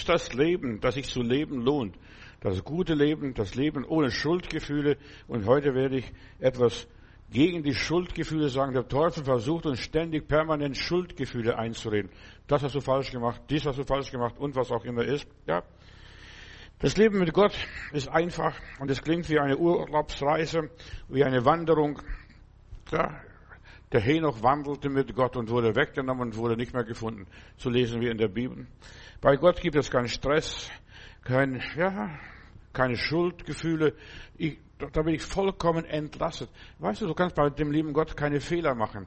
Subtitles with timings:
[0.00, 1.96] gibst das Leben, das sich zu leben lohnt.
[2.40, 4.96] Das gute Leben, das Leben ohne Schuldgefühle.
[5.28, 6.88] Und heute werde ich etwas
[7.30, 8.72] gegen die Schuldgefühle sagen.
[8.72, 12.10] Der Teufel versucht uns ständig permanent Schuldgefühle einzureden.
[12.46, 15.26] Das hast du falsch gemacht, dies hast du falsch gemacht und was auch immer ist.
[15.46, 15.62] Ja.
[16.78, 17.52] Das Leben mit Gott
[17.92, 20.70] ist einfach und es klingt wie eine Urlaubsreise,
[21.08, 22.00] wie eine Wanderung.
[22.90, 23.20] Ja,
[23.92, 27.26] der Henoch wandelte mit Gott und wurde weggenommen und wurde nicht mehr gefunden.
[27.58, 28.66] So lesen wir in der Bibel.
[29.20, 30.70] Bei Gott gibt es keinen Stress,
[31.22, 32.18] kein, ja,
[32.72, 33.94] keine Schuldgefühle.
[34.36, 36.50] Ich, da bin ich vollkommen entlastet.
[36.78, 39.06] Weißt du, du kannst bei dem lieben Gott keine Fehler machen.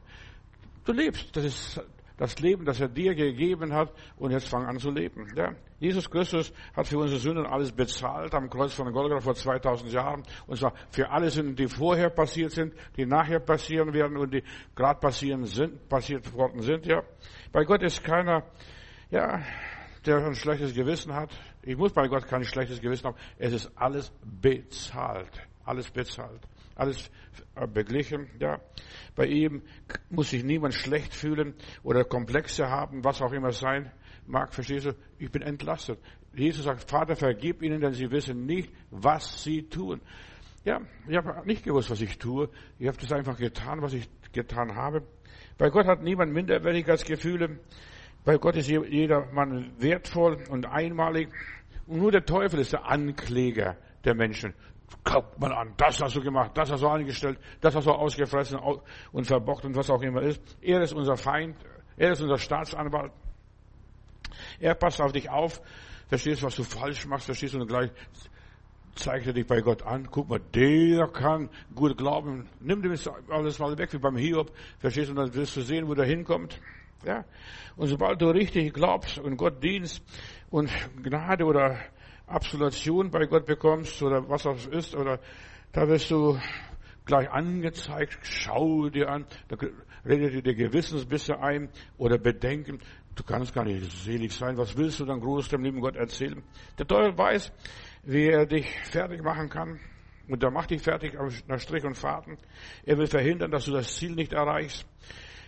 [0.85, 1.35] Du lebst.
[1.35, 1.81] Das ist
[2.17, 5.27] das Leben, das er dir gegeben hat und jetzt fang an zu leben.
[5.35, 5.53] Ja?
[5.79, 10.23] Jesus Christus hat für unsere Sünden alles bezahlt am Kreuz von Golgatha vor 2000 Jahren
[10.45, 14.43] und zwar für alle Sünden, die vorher passiert sind, die nachher passieren werden und die
[14.75, 16.85] gerade passieren sind, passiert worden sind.
[16.85, 17.01] Ja,
[17.51, 18.43] bei Gott ist keiner,
[19.09, 19.41] ja,
[20.05, 21.31] der ein schlechtes Gewissen hat.
[21.61, 23.17] Ich muss bei Gott kein schlechtes Gewissen haben.
[23.37, 26.41] Es ist alles bezahlt, alles bezahlt
[26.75, 27.09] alles
[27.73, 28.27] beglichen.
[28.39, 28.59] Ja.
[29.15, 29.63] Bei ihm
[30.09, 33.91] muss sich niemand schlecht fühlen oder Komplexe haben, was auch immer sein
[34.25, 34.53] mag.
[34.53, 34.95] Verstehst du?
[35.17, 35.99] Ich bin entlastet.
[36.33, 40.01] Jesus sagt, Vater, vergib ihnen, denn sie wissen nicht, was sie tun.
[40.65, 42.49] Ja, ich habe nicht gewusst, was ich tue.
[42.79, 45.03] Ich habe das einfach getan, was ich getan habe.
[45.57, 47.59] Bei Gott hat niemand Minderwertigkeitsgefühle.
[48.25, 51.29] Bei Gott ist jeder Mann wertvoll und einmalig.
[51.87, 54.53] Und nur der Teufel ist der Ankläger der Menschen
[55.03, 58.59] guckt man an, das hast du gemacht, das hast du angestellt, das hast du ausgefressen
[59.11, 60.41] und verbockt und was auch immer ist.
[60.61, 61.57] Er ist unser Feind,
[61.97, 63.11] er ist unser Staatsanwalt.
[64.59, 65.61] Er passt auf dich auf,
[66.07, 67.91] verstehst, was du falsch machst, verstehst du, und gleich
[68.95, 70.07] zeigt er dich bei Gott an.
[70.09, 72.47] Guck mal, der kann gut glauben.
[72.59, 72.95] Nimm dem
[73.29, 76.05] alles mal weg, wie beim Hiob, verstehst du, und dann wirst du sehen, wo der
[76.05, 76.59] hinkommt.
[77.05, 77.25] Ja.
[77.75, 80.03] Und sobald du richtig glaubst und Gott dienst
[80.49, 80.69] und
[81.01, 81.77] Gnade oder
[82.27, 85.19] Absolution bei Gott bekommst oder was auch ist, oder
[85.71, 86.39] da wirst du
[87.05, 89.57] gleich angezeigt, schau dir an, da
[90.05, 92.79] redet dir Gewissensbisse ein oder Bedenken.
[93.15, 94.57] Du kannst gar nicht selig sein.
[94.57, 96.41] Was willst du dann groß dem lieben Gott erzählen?
[96.77, 97.51] Der Teufel weiß,
[98.03, 99.79] wie er dich fertig machen kann.
[100.27, 101.13] Und er macht dich fertig
[101.47, 102.37] nach Strich und Faden.
[102.85, 104.87] Er will verhindern, dass du das Ziel nicht erreichst.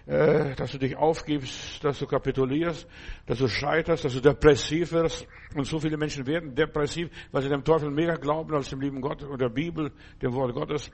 [0.08, 2.88] Äh, dass du dich aufgibst, dass du kapitulierst,
[3.26, 5.28] dass du scheiterst, dass du depressiv wirst.
[5.56, 9.02] Und so viele Menschen werden depressiv, weil sie dem Teufel mehr glauben als dem lieben
[9.02, 10.92] Gott und der Bibel, dem Wort Gottes.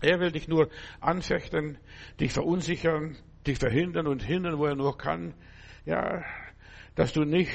[0.00, 1.78] Er will dich nur anfechten,
[2.18, 5.32] dich verunsichern, dich verhindern und hindern, wo er nur kann.
[5.84, 6.24] Ja,
[6.96, 7.52] dass du nicht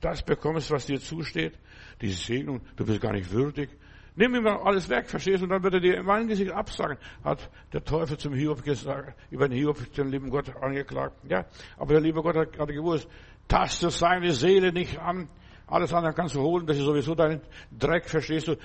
[0.00, 1.58] das bekommst, was dir zusteht.
[2.00, 3.68] Diese Segnung, du bist gar nicht würdig.
[4.16, 5.44] Nimm ihm alles weg, verstehst du?
[5.44, 9.48] Und dann wird er dir im Angesicht absagen, hat der Teufel zum Hiob gesagt, über
[9.48, 11.16] den Hiob, den lieben Gott angeklagt.
[11.28, 13.08] Ja, aber der liebe Gott hat gerade gewusst,
[13.48, 15.28] taste seine Seele nicht an.
[15.66, 17.40] Alles andere kannst du holen, das ist sowieso dein
[17.70, 18.56] Dreck, verstehst du?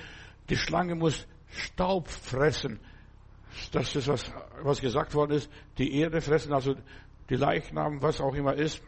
[0.50, 2.80] Die Schlange muss Staub fressen.
[3.72, 4.32] Das ist was,
[4.62, 5.50] was gesagt worden ist.
[5.78, 6.76] Die Erde fressen, also
[7.30, 8.82] die Leichnam, was auch immer ist.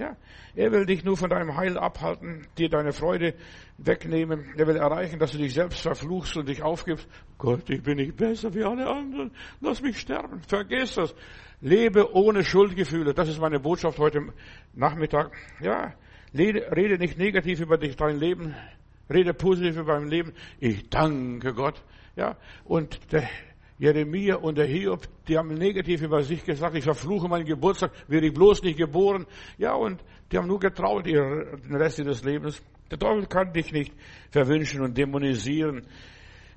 [0.00, 0.16] Ja,
[0.54, 3.34] er will dich nur von deinem Heil abhalten, dir deine Freude
[3.76, 4.54] wegnehmen.
[4.56, 7.06] Er will erreichen, dass du dich selbst verfluchst und dich aufgibst.
[7.36, 9.30] Gott, ich bin nicht besser wie alle anderen.
[9.60, 10.40] Lass mich sterben.
[10.48, 11.14] Vergiss das.
[11.60, 13.12] Lebe ohne Schuldgefühle.
[13.12, 14.32] Das ist meine Botschaft heute
[14.72, 15.32] Nachmittag.
[15.60, 15.92] Ja,
[16.34, 18.54] rede nicht negativ über dich, dein Leben.
[19.12, 20.32] Rede positiv über dein Leben.
[20.60, 21.84] Ich danke Gott.
[22.16, 23.28] Ja, und der
[23.80, 28.26] Jeremia und der Hiob, die haben negativ über sich gesagt, ich verfluche meinen Geburtstag, wäre
[28.26, 29.26] ich bloß nicht geboren.
[29.56, 32.62] Ja, und die haben nur getraut den Rest ihres Lebens.
[32.90, 33.94] Der Teufel kann dich nicht
[34.30, 35.86] verwünschen und dämonisieren.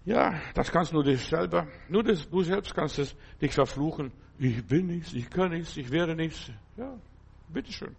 [0.03, 1.67] Ja, das kannst nur dich selber.
[1.87, 4.11] Nur das, du selbst kannst es dich verfluchen.
[4.37, 6.51] Ich bin nichts, ich kann nichts, ich werde nichts.
[6.75, 6.93] Ja,
[7.47, 7.95] bitteschön.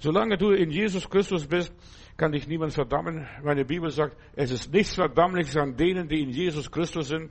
[0.00, 1.72] Solange du in Jesus Christus bist,
[2.18, 3.26] kann dich niemand verdammen.
[3.42, 7.30] Meine Bibel sagt, es ist nichts Verdammliches an denen, die in Jesus Christus sind.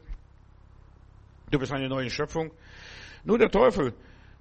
[1.51, 2.51] Du bist eine neue Schöpfung.
[3.23, 3.93] Nur der Teufel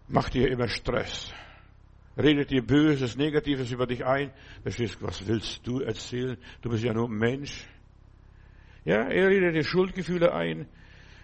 [0.09, 1.33] macht dir immer Stress.
[2.17, 4.33] Redet dir Böses, Negatives über dich ein.
[4.63, 6.37] Verstehst, was willst du erzählen?
[6.63, 7.67] Du bist ja nur Mensch.
[8.85, 10.67] Ja, er redet dir Schuldgefühle ein.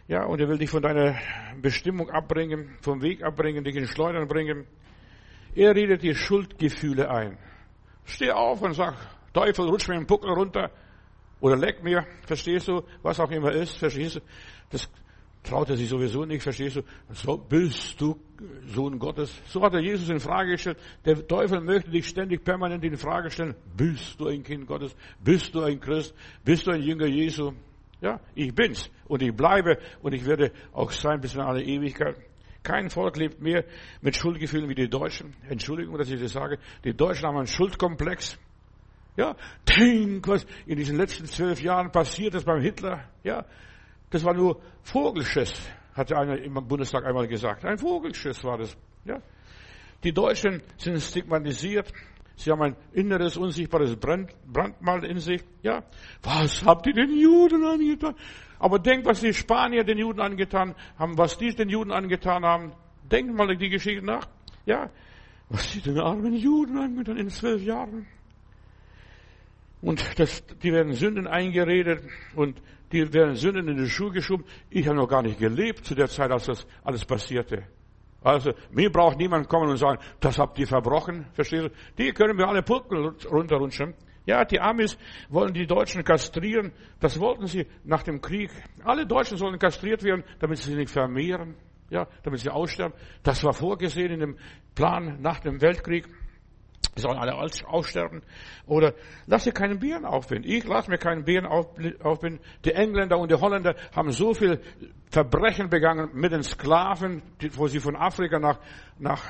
[0.06, 1.19] Ja, und er will dich von deiner
[1.61, 4.67] Bestimmung abbringen, vom Weg abbringen, dich in Schleudern bringen.
[5.55, 7.38] Er redet dir Schuldgefühle ein.
[8.05, 8.94] Steh auf und sag,
[9.32, 10.70] Teufel, rutsch mir den Puckel runter.
[11.41, 14.20] Oder leck mir, verstehst du, was auch immer ist, verstehst du?
[14.70, 14.88] Das
[15.44, 16.82] traut er sich sowieso nicht, verstehst du?
[17.12, 18.19] So bist du
[18.67, 19.41] Sohn Gottes.
[19.46, 20.79] So hat er Jesus in Frage gestellt.
[21.05, 23.55] Der Teufel möchte dich ständig permanent in Frage stellen.
[23.76, 24.96] Bist du ein Kind Gottes?
[25.23, 26.14] Bist du ein Christ?
[26.44, 27.52] Bist du ein Jünger Jesu?
[28.00, 28.91] Ja, ich bin's.
[29.06, 32.17] Und ich bleibe und ich werde auch sein bis in alle Ewigkeit.
[32.62, 33.64] Kein Volk lebt mehr
[34.00, 35.35] mit Schuldgefühlen wie die Deutschen.
[35.49, 36.58] Entschuldigung, dass ich das sage.
[36.82, 38.38] Die Deutschen haben einen Schuldkomplex.
[39.17, 39.37] Ja,
[39.69, 43.05] denk, was in diesen letzten zwölf Jahren passiert ist beim Hitler.
[43.23, 43.44] Ja,
[44.11, 45.53] das war nur Vogelschiss,
[45.95, 47.65] hatte einer im Bundestag einmal gesagt.
[47.65, 48.77] Ein Vogelschiss war das.
[49.05, 49.21] Ja.
[50.03, 51.93] Die Deutschen sind stigmatisiert.
[52.37, 55.43] Sie haben ein inneres, unsichtbares Brandmal in sich.
[55.62, 55.85] Ja.
[56.23, 58.15] Was habt ihr den Juden angetan?
[58.59, 62.73] Aber denk, was die Spanier den Juden angetan haben, was die den Juden angetan haben.
[63.11, 64.27] Denkt mal die Geschichte nach.
[64.67, 64.91] Ja.
[65.49, 68.07] Was sie den armen Juden angetan in zwölf Jahren.
[69.85, 72.03] Und das, die werden Sünden eingeredet
[72.35, 72.61] und
[72.91, 74.45] die werden Sünden in die Schuhe geschoben.
[74.71, 77.65] Ich habe noch gar nicht gelebt zu der Zeit, als das alles passierte.
[78.23, 81.27] Also, mir braucht niemand kommen und sagen, das habt ihr verbrochen.
[81.35, 81.71] Verstehst du?
[81.99, 83.93] Die können wir alle Pulken runterrutschen.
[84.25, 84.97] Ja, die Amis
[85.29, 86.73] wollen die Deutschen kastrieren.
[86.99, 88.51] Das wollten sie nach dem Krieg.
[88.85, 91.57] Alle Deutschen sollen kastriert werden, damit sie sich nicht vermehren.
[91.91, 92.99] Ja, damit sie aussterben.
[93.23, 94.39] Das war vorgesehen in dem
[94.75, 96.07] Plan nach dem Weltkrieg.
[96.96, 98.23] Die sollen alle aussterben.
[98.67, 98.94] Oder
[99.26, 100.50] lass dir keinen Bären aufbinden.
[100.50, 102.41] Ich lasse mir keinen Bären aufbinden.
[102.64, 104.61] Die Engländer und die Holländer haben so viel
[105.11, 107.23] Verbrechen begangen mit den Sklaven,
[107.55, 108.58] wo sie von Afrika nach,
[108.99, 109.25] nach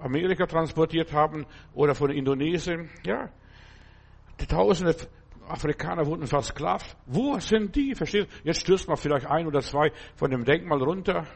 [0.00, 2.88] Amerika transportiert haben oder von Indonesien.
[3.04, 3.28] Ja.
[4.40, 4.94] Die Tausende
[5.48, 6.96] Afrikaner wurden versklavt.
[7.06, 7.94] Wo sind die?
[7.94, 8.48] Verstehst du?
[8.48, 11.26] Jetzt stürzt man vielleicht ein oder zwei von dem Denkmal runter.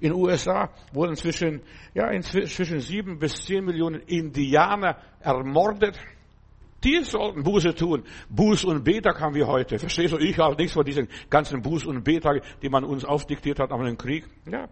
[0.00, 1.62] In den USA wurden zwischen,
[1.94, 5.98] ja, zwischen sieben bis zehn Millionen Indianer ermordet.
[6.84, 8.04] Die sollten Buße tun.
[8.32, 9.78] Buß- und Betag haben wir heute.
[9.78, 10.18] Verstehst du?
[10.18, 13.82] Ich habe nichts von diesen ganzen Buß- und Betag, die man uns aufdiktiert hat nach
[13.82, 14.26] dem Krieg.
[14.50, 14.68] Ja.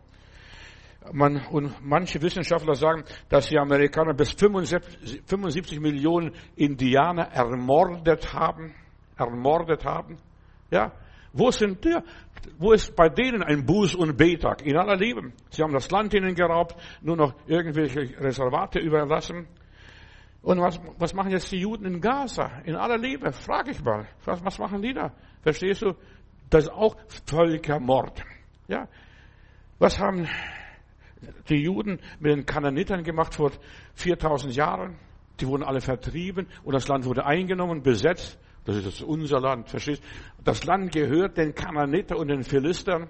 [1.12, 8.75] Man, und manche Wissenschaftler sagen, dass die Amerikaner bis 75, 75 Millionen Indianer ermordet haben.
[9.17, 10.19] Ermordet haben.
[10.71, 10.93] Ja.
[11.34, 11.96] Wo sind die?
[12.58, 14.62] Wo ist bei denen ein Buß- und Betag?
[14.64, 15.32] In aller Liebe.
[15.50, 19.48] Sie haben das Land ihnen geraubt, nur noch irgendwelche Reservate überlassen.
[20.42, 22.60] Und was, was machen jetzt die Juden in Gaza?
[22.64, 24.06] In aller Liebe, frage ich mal.
[24.25, 25.12] Was, was machen die da?
[25.42, 25.94] Verstehst du?
[26.50, 26.96] Das ist auch
[27.26, 28.22] Völkermord.
[28.69, 28.87] Ja.
[29.78, 30.28] Was haben
[31.48, 33.50] die Juden mit den Kananitern gemacht vor
[33.94, 34.98] 4000 Jahren?
[35.40, 38.38] Die wurden alle vertrieben und das Land wurde eingenommen, besetzt.
[38.64, 40.02] Das ist unser Land, verstehst?
[40.43, 43.08] Das Land gehört den Kananiter und den Philistern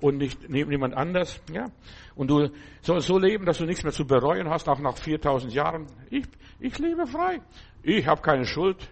[0.00, 1.66] und nicht niemand anders, ja?
[2.14, 2.48] Und du
[2.80, 5.86] sollst so leben, dass du nichts mehr zu bereuen hast, auch nach 4000 Jahren.
[6.10, 6.24] Ich,
[6.58, 7.40] ich lebe frei.
[7.82, 8.90] Ich habe keine Schuld.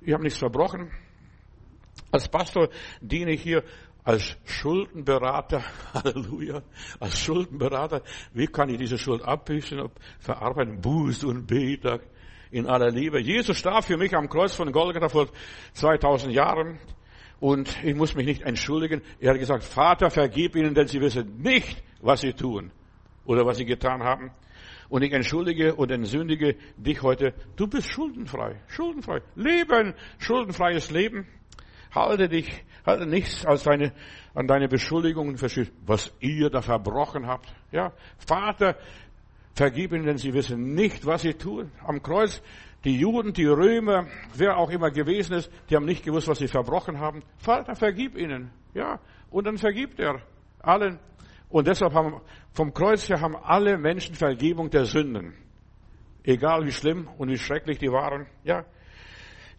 [0.00, 0.90] Ich habe nichts verbrochen.
[2.10, 2.68] Als Pastor
[3.00, 3.62] diene ich hier
[4.04, 5.62] als Schuldenberater,
[5.94, 6.62] Halleluja,
[6.98, 8.02] als Schuldenberater.
[8.32, 9.80] Wie kann ich diese Schuld abbüßen,
[10.18, 12.02] verarbeiten, Buß und Betag?
[12.52, 13.18] In aller Liebe.
[13.18, 15.28] Jesus starb für mich am Kreuz von Golgatha vor
[15.72, 16.78] 2000 Jahren.
[17.40, 19.02] Und ich muss mich nicht entschuldigen.
[19.18, 22.70] Er hat gesagt, Vater, vergib ihnen, denn sie wissen nicht, was sie tun
[23.24, 24.30] oder was sie getan haben.
[24.88, 27.32] Und ich entschuldige und entsündige dich heute.
[27.56, 28.60] Du bist schuldenfrei.
[28.68, 29.22] Schuldenfrei.
[29.34, 29.94] Leben.
[30.18, 31.26] Schuldenfreies Leben.
[31.94, 32.48] Halte dich,
[32.86, 33.92] halte nichts als deine,
[34.34, 37.52] an deine Beschuldigungen, was ihr da verbrochen habt.
[37.70, 37.92] Ja.
[38.18, 38.76] Vater,
[39.54, 41.70] Vergib ihnen, denn sie wissen nicht, was sie tun.
[41.84, 42.42] Am Kreuz,
[42.84, 46.48] die Juden, die Römer, wer auch immer gewesen ist, die haben nicht gewusst, was sie
[46.48, 47.22] verbrochen haben.
[47.36, 48.50] Vater, vergib ihnen.
[48.74, 48.98] Ja.
[49.30, 50.22] Und dann vergibt er
[50.60, 50.98] allen.
[51.48, 52.20] Und deshalb haben,
[52.52, 55.34] vom Kreuz her haben alle Menschen Vergebung der Sünden.
[56.24, 58.26] Egal wie schlimm und wie schrecklich die waren.
[58.44, 58.64] Ja.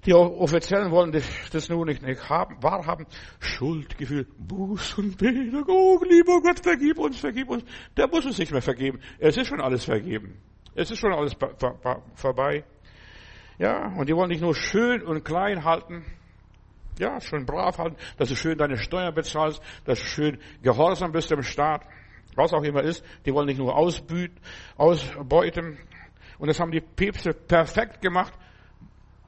[0.05, 1.13] Die Offiziellen wollen
[1.51, 3.05] das nur nicht, haben, wahrhaben.
[3.39, 5.63] Schuldgefühl, Buß und Bete.
[5.67, 7.63] Oh, lieber Gott, vergib uns, vergib uns.
[7.95, 8.99] Der muss uns nicht mehr vergeben.
[9.19, 10.41] Es ist schon alles vergeben.
[10.75, 11.35] Es ist schon alles
[12.15, 12.65] vorbei.
[13.59, 16.03] Ja, und die wollen dich nur schön und klein halten.
[16.99, 21.31] Ja, schön brav halten, dass du schön deine Steuern bezahlst, dass du schön gehorsam bist
[21.31, 21.87] dem Staat.
[22.35, 23.05] Was auch immer ist.
[23.25, 24.37] Die wollen dich nur ausbeuten.
[24.75, 28.33] Und das haben die Päpste perfekt gemacht.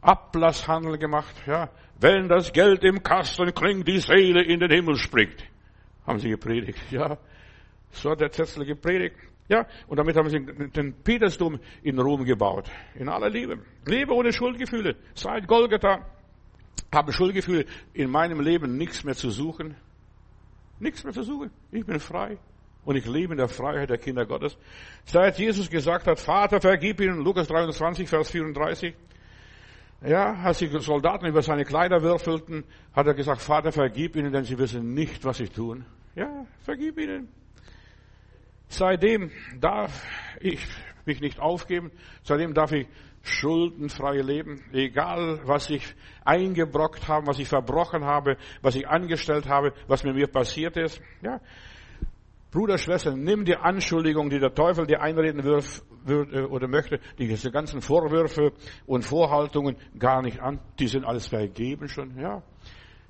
[0.06, 1.70] Ablasshandel gemacht, ja.
[2.00, 5.44] Wenn das Geld im Kasten klingt, die Seele in den Himmel springt.
[6.06, 7.18] Haben sie gepredigt, ja.
[7.92, 9.16] So hat der Zetzel gepredigt.
[9.48, 12.70] Ja, und damit haben sie den Petersdom in Rom gebaut.
[12.96, 13.60] In aller Liebe.
[13.86, 14.96] Lebe ohne Schuldgefühle.
[15.14, 16.06] Seit Golgatha
[16.94, 19.76] habe Schuldgefühle in meinem Leben nichts mehr zu suchen.
[20.80, 21.52] Nichts mehr zu suchen.
[21.72, 22.38] Ich bin frei.
[22.84, 24.58] Und ich lebe in der Freiheit der Kinder Gottes.
[25.06, 28.94] Seit Jesus gesagt hat, Vater, vergib ihnen, Lukas 23, Vers 34,
[30.08, 34.44] ja, als die Soldaten über seine Kleider würfelten, hat er gesagt, Vater, vergib ihnen, denn
[34.44, 35.86] sie wissen nicht, was sie tun.
[36.16, 37.28] Ja, vergib ihnen.
[38.68, 40.06] Seitdem darf
[40.40, 40.66] ich
[41.06, 41.92] mich nicht aufgeben,
[42.24, 42.88] seitdem darf ich
[43.22, 49.74] schuldenfrei leben, egal was ich eingebrockt habe, was ich verbrochen habe, was ich angestellt habe,
[49.88, 51.02] was mit mir passiert ist.
[51.22, 51.42] Ja,
[52.52, 57.00] Bruder, Schwester, nimm die Anschuldigung, die der Teufel dir einreden wirf, wird, äh, oder möchte,
[57.18, 58.54] diese ganzen Vorwürfe
[58.86, 60.60] und Vorhaltungen gar nicht an.
[60.80, 62.44] Die sind alles vergeben schon, ja.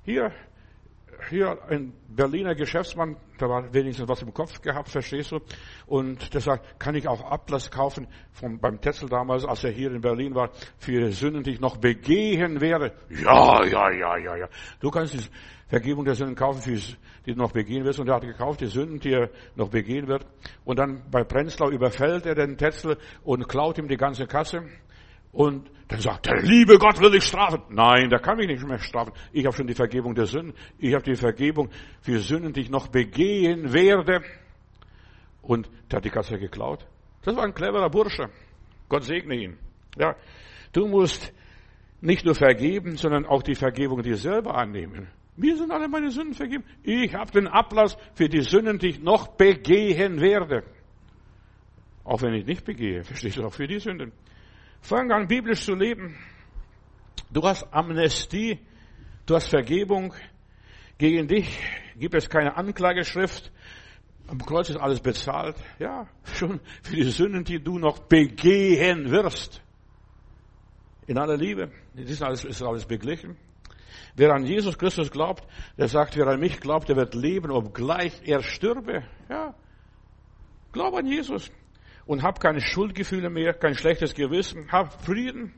[0.04, 0.32] Hier,
[1.28, 5.40] hier ein Berliner Geschäftsmann, der war wenigstens was im Kopf gehabt, verstehst du?
[5.86, 10.00] Und sagt, kann ich auch Ablass kaufen vom, beim Tetzel damals, als er hier in
[10.00, 12.92] Berlin war, für Sünden, die ich noch begehen werde?
[13.10, 14.48] Ja, ja, ja, ja, ja.
[14.80, 15.20] Du kannst die
[15.68, 16.96] Vergebung der Sünden kaufen, für
[17.26, 17.98] die du noch begehen wirst.
[17.98, 20.24] Und er hat gekauft die Sünden, die er noch begehen wird.
[20.64, 24.62] Und dann bei Prenzlau überfällt er den Tetzel und klaut ihm die ganze Kasse.
[25.36, 27.60] Und dann sagt der liebe Gott will dich strafen.
[27.68, 29.12] Nein, der kann mich nicht mehr strafen.
[29.34, 30.54] Ich habe schon die Vergebung der Sünden.
[30.78, 31.68] Ich habe die Vergebung
[32.00, 34.22] für Sünden, die ich noch begehen werde.
[35.42, 36.86] Und der hat die Kasse geklaut.
[37.22, 38.30] Das war ein cleverer Bursche.
[38.88, 39.58] Gott segne ihn.
[39.98, 40.16] Ja,
[40.72, 41.34] du musst
[42.00, 45.08] nicht nur vergeben, sondern auch die Vergebung dir selber annehmen.
[45.36, 46.64] Mir sind alle meine Sünden vergeben.
[46.82, 50.62] Ich habe den Ablass für die Sünden, die ich noch begehen werde.
[52.04, 54.12] Auch wenn ich nicht begehe, verstehst du auch für die Sünden.
[54.86, 56.16] Fang an, biblisch zu leben.
[57.32, 58.60] Du hast Amnestie,
[59.26, 60.14] du hast Vergebung.
[60.96, 61.58] Gegen dich
[61.96, 63.50] gibt es keine Anklageschrift.
[64.28, 65.56] Am Kreuz ist alles bezahlt.
[65.80, 69.60] Ja, schon für die Sünden, die du noch begehen wirst.
[71.08, 71.72] In aller Liebe.
[71.94, 73.36] Das ist alles, ist alles beglichen.
[74.14, 75.44] Wer an Jesus Christus glaubt,
[75.76, 79.02] der sagt, wer an mich glaubt, der wird leben, obgleich er stürbe.
[79.28, 79.52] Ja.
[80.70, 81.50] Glaub an Jesus
[82.06, 85.52] und hab keine Schuldgefühle mehr, kein schlechtes Gewissen, hab Frieden,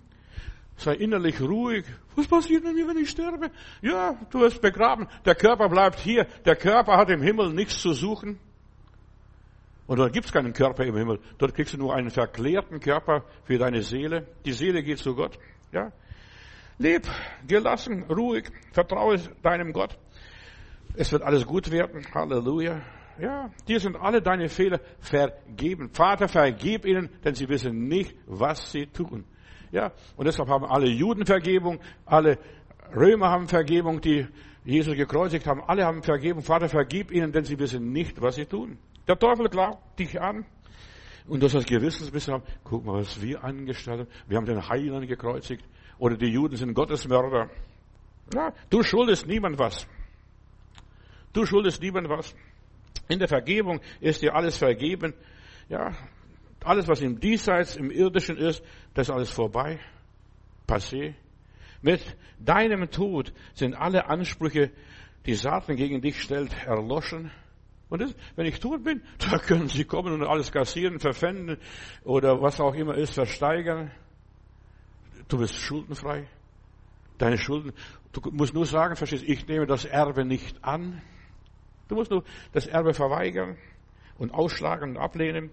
[0.77, 1.85] sei innerlich ruhig.
[2.17, 3.51] Was passiert mit mir, wenn ich sterbe?
[3.83, 5.07] Ja, du wirst begraben.
[5.25, 6.27] Der Körper bleibt hier.
[6.45, 8.39] Der Körper hat im Himmel nichts zu suchen.
[9.87, 11.19] Und dort gibt's keinen Körper im Himmel.
[11.39, 14.27] Dort kriegst du nur einen verklärten Körper für deine Seele.
[14.45, 15.39] Die Seele geht zu Gott.
[15.73, 15.93] Ja.
[16.79, 17.09] Leb
[17.47, 19.99] gelassen, ruhig, vertraue deinem Gott.
[20.95, 22.07] Es wird alles gut werden.
[22.15, 22.83] Halleluja.
[23.21, 25.91] Ja, dir sind alle deine Fehler vergeben.
[25.91, 29.25] Vater, vergib ihnen, denn sie wissen nicht, was sie tun.
[29.73, 32.39] Ja, und deshalb haben alle Juden Vergebung, alle
[32.95, 34.27] Römer haben Vergebung, die
[34.65, 36.43] Jesus gekreuzigt haben, alle haben Vergebung.
[36.43, 38.79] Vater, vergib ihnen, denn sie wissen nicht, was sie tun.
[39.07, 40.45] Der Teufel glaubt dich an.
[41.27, 44.09] Und das als Gewissensbiss haben, guck mal, was wir angestellt haben.
[44.27, 45.65] Wir haben den Heiland gekreuzigt.
[45.99, 47.51] Oder die Juden sind Gottesmörder.
[48.35, 49.87] Ja, du schuldest niemand was.
[51.33, 52.35] Du schuldest niemand was.
[53.09, 55.15] In der Vergebung ist dir alles vergeben.
[55.69, 55.95] Ja,
[56.65, 58.63] alles, was im Diesseits, im Irdischen ist,
[58.95, 59.79] das ist alles vorbei.
[60.67, 61.15] Passé.
[61.81, 64.71] Mit deinem Tod sind alle Ansprüche,
[65.27, 67.31] die Satan gegen dich stellt, erloschen.
[67.89, 71.59] Und das, wenn ich tot bin, da können sie kommen und alles kassieren, verpfänden
[72.05, 73.91] oder was auch immer ist, versteigern.
[75.29, 76.29] Du bist schuldenfrei.
[77.19, 77.73] Deine Schulden,
[78.13, 81.03] du musst nur sagen, verstehst, ich nehme das Erbe nicht an.
[81.89, 83.57] Du musst nur das Erbe verweigern
[84.19, 85.51] und ausschlagen und ablehnen.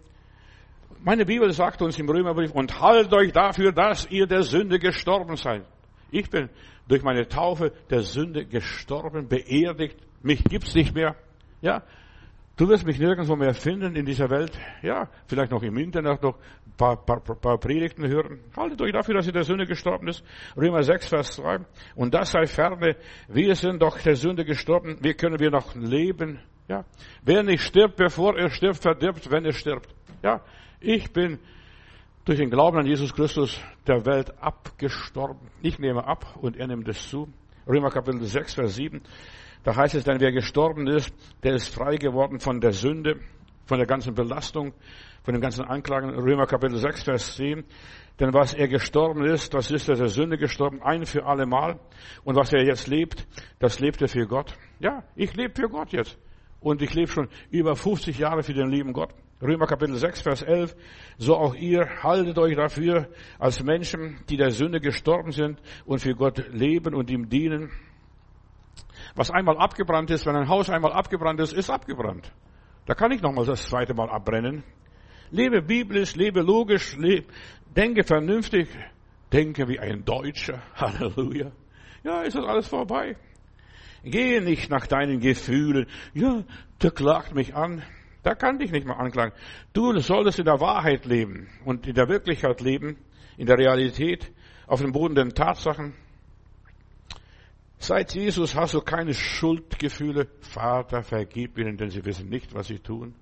[1.03, 5.35] Meine Bibel sagt uns im Römerbrief, und haltet euch dafür, dass ihr der Sünde gestorben
[5.35, 5.65] seid.
[6.11, 6.49] Ich bin
[6.87, 9.97] durch meine Taufe der Sünde gestorben, beerdigt.
[10.21, 11.15] Mich gibt's nicht mehr.
[11.61, 11.83] Ja,
[12.57, 14.57] Du wirst mich nirgendwo mehr finden in dieser Welt.
[14.81, 18.39] Ja, vielleicht noch im Internet noch ein paar, paar, paar Predigten hören.
[18.55, 20.23] Haltet euch dafür, dass ihr der Sünde gestorben ist.
[20.55, 21.65] Römer 6, Vers 2.
[21.95, 22.95] Und das sei ferne.
[23.27, 24.97] Wir sind doch der Sünde gestorben.
[25.01, 26.39] Wie können wir noch leben?
[26.69, 26.85] Ja.
[27.23, 29.93] Wer nicht stirbt, bevor er stirbt, verdirbt, wenn er stirbt.
[30.23, 30.41] Ja.
[30.79, 31.39] Ich bin
[32.23, 35.49] durch den Glauben an Jesus Christus der Welt abgestorben.
[35.61, 37.27] Ich nehme ab und er nimmt es zu.
[37.67, 39.01] Römer Kapitel 6, Vers 7.
[39.65, 43.19] Da heißt es dann, wer gestorben ist, der ist frei geworden von der Sünde,
[43.65, 44.75] von der ganzen Belastung,
[45.23, 46.11] von den ganzen Anklagen.
[46.11, 47.63] Römer Kapitel 6, Vers 10.
[48.19, 51.79] Denn was er gestorben ist, das ist er der Sünde gestorben, ein für alle Mal.
[52.23, 54.55] Und was er jetzt lebt, das lebt er für Gott.
[54.79, 56.15] Ja, ich lebe für Gott jetzt.
[56.59, 59.15] Und ich lebe schon über 50 Jahre für den lieben Gott.
[59.41, 60.75] Römer Kapitel 6, Vers 11.
[61.17, 66.13] So auch ihr haltet euch dafür als Menschen, die der Sünde gestorben sind und für
[66.13, 67.71] Gott leben und ihm dienen.
[69.15, 72.31] Was einmal abgebrannt ist, wenn ein Haus einmal abgebrannt ist, ist abgebrannt.
[72.85, 74.63] Da kann ich nochmal das zweite Mal abbrennen.
[75.31, 77.27] Lebe biblisch, lebe logisch, lebe,
[77.75, 78.67] denke vernünftig,
[79.31, 80.61] denke wie ein Deutscher.
[80.75, 81.51] Halleluja.
[82.03, 83.15] Ja, ist das alles vorbei.
[84.03, 85.87] Gehe nicht nach deinen Gefühlen.
[86.13, 86.43] Ja,
[86.81, 87.81] der klagt mich an.
[88.21, 89.33] Da kann dich nicht mehr anklagen.
[89.73, 92.97] Du solltest in der Wahrheit leben und in der Wirklichkeit leben,
[93.37, 94.31] in der Realität,
[94.67, 95.93] auf dem Boden der Tatsachen.
[97.77, 100.27] Seit Jesus hast du keine Schuldgefühle.
[100.41, 103.13] Vater, vergib ihnen, denn sie wissen nicht, was sie tun.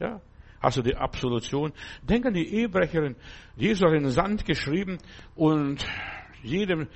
[0.00, 0.20] Ja.
[0.60, 1.72] Hast du die Absolution?
[2.02, 3.16] Denk an die Ehebrecherin.
[3.56, 4.98] Jesus hat in den Sand geschrieben
[5.34, 5.84] und
[6.42, 6.88] jedem,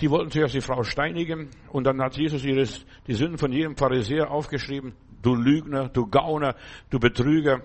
[0.00, 3.76] die wollten zuerst die Frau steinigen und dann hat Jesus ihres, die Sünden von jedem
[3.76, 4.94] Pharisäer aufgeschrieben.
[5.22, 6.56] du Lügner, du Gauner,
[6.88, 7.62] du Betrüger,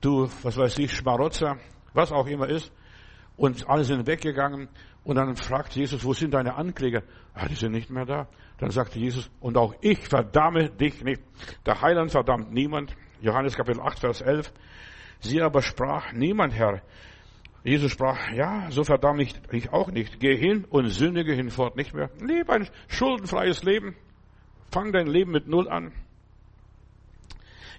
[0.00, 1.56] du, was weiß ich, Schmarotzer,
[1.94, 2.70] was auch immer ist.
[3.36, 4.68] Und alle sind weggegangen.
[5.08, 7.02] Und dann fragt Jesus, wo sind deine Ankläger?
[7.32, 8.28] Ah, die sind nicht mehr da.
[8.58, 11.22] Dann sagte Jesus, und auch ich verdamme dich nicht.
[11.64, 12.94] Der Heiland verdammt niemand.
[13.22, 14.52] Johannes Kapitel 8, Vers 11.
[15.20, 16.82] Sie aber sprach, niemand Herr.
[17.64, 20.20] Jesus sprach, ja, so verdamme ich dich auch nicht.
[20.20, 22.10] Geh hin und sündige hinfort nicht mehr.
[22.20, 23.96] Lebe ein schuldenfreies Leben.
[24.70, 25.90] Fang dein Leben mit Null an.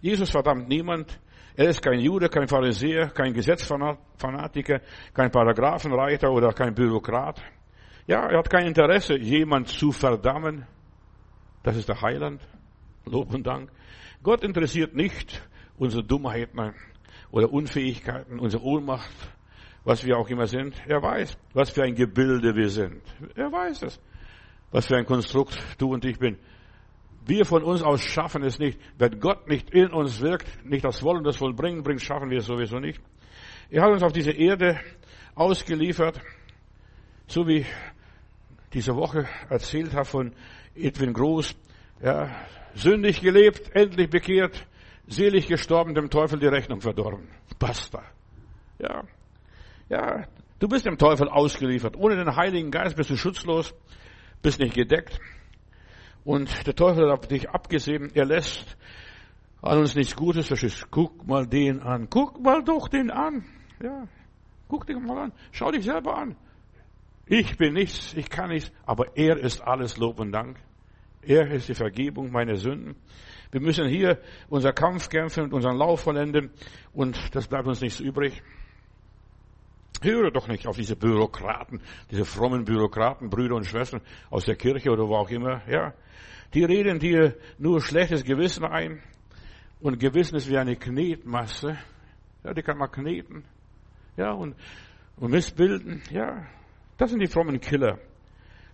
[0.01, 1.19] Jesus verdammt niemand.
[1.59, 4.79] Er ist kein Jude, kein Pharisäer, kein Gesetzfanatiker,
[5.13, 7.43] kein Paragraphenreiter oder kein Bürokrat.
[8.07, 10.65] Ja, er hat kein Interesse, jemand zu verdammen.
[11.61, 12.39] Das ist der Heiland.
[13.03, 13.69] Lob und Dank.
[14.23, 15.45] Gott interessiert nicht
[15.77, 16.73] unsere Dummheiten
[17.29, 19.11] oder Unfähigkeiten, unsere Ohnmacht,
[19.83, 20.81] was wir auch immer sind.
[20.87, 23.01] Er weiß, was für ein Gebilde wir sind.
[23.35, 23.99] Er weiß es.
[24.71, 26.37] Was für ein Konstrukt du und ich bin.
[27.29, 28.79] Wir von uns aus schaffen es nicht.
[28.97, 32.47] Wenn Gott nicht in uns wirkt, nicht das Wollen, das Vollbringen bringt, schaffen wir es
[32.47, 32.99] sowieso nicht.
[33.69, 34.79] Er hat uns auf diese Erde
[35.35, 36.19] ausgeliefert,
[37.27, 37.67] so wie
[38.73, 40.33] diese Woche erzählt hat von
[40.73, 41.55] Edwin Groß,
[42.01, 42.35] ja,
[42.73, 44.65] sündig gelebt, endlich bekehrt,
[45.05, 47.29] selig gestorben, dem Teufel die Rechnung verdorben.
[47.59, 48.01] Basta.
[48.79, 49.03] Ja.
[49.87, 50.25] Ja,
[50.57, 51.95] du bist dem Teufel ausgeliefert.
[51.95, 53.75] Ohne den Heiligen Geist bist du schutzlos,
[54.41, 55.19] bist nicht gedeckt.
[56.23, 58.11] Und der Teufel hat dich abgesehen.
[58.13, 58.77] Er lässt
[59.61, 60.47] an uns nichts Gutes.
[60.47, 60.87] Verstehst?
[60.91, 62.07] Guck mal den an.
[62.09, 63.45] Guck mal doch den an.
[63.81, 64.07] Ja.
[64.67, 65.33] Guck dich mal an.
[65.51, 66.35] Schau dich selber an.
[67.31, 70.57] Ich bin nichts, ich kann nichts, aber er ist alles Lob und Dank.
[71.21, 72.95] Er ist die Vergebung meiner Sünden.
[73.51, 76.49] Wir müssen hier unser Kampf kämpfen und unseren Lauf vollenden
[76.91, 78.41] und das bleibt uns nichts übrig.
[80.01, 84.91] Höre doch nicht auf diese Bürokraten, diese frommen Bürokraten, Brüder und Schwestern aus der Kirche
[84.91, 85.61] oder wo auch immer.
[85.67, 85.93] Ja,
[86.53, 89.01] die reden dir nur schlechtes Gewissen ein
[89.81, 91.77] und Gewissen ist wie eine Knetmasse.
[92.43, 93.43] Ja, die kann man kneten.
[94.17, 94.55] Ja, und,
[95.17, 96.01] und missbilden.
[96.11, 96.45] Ja,
[96.97, 97.99] das sind die frommen Killer.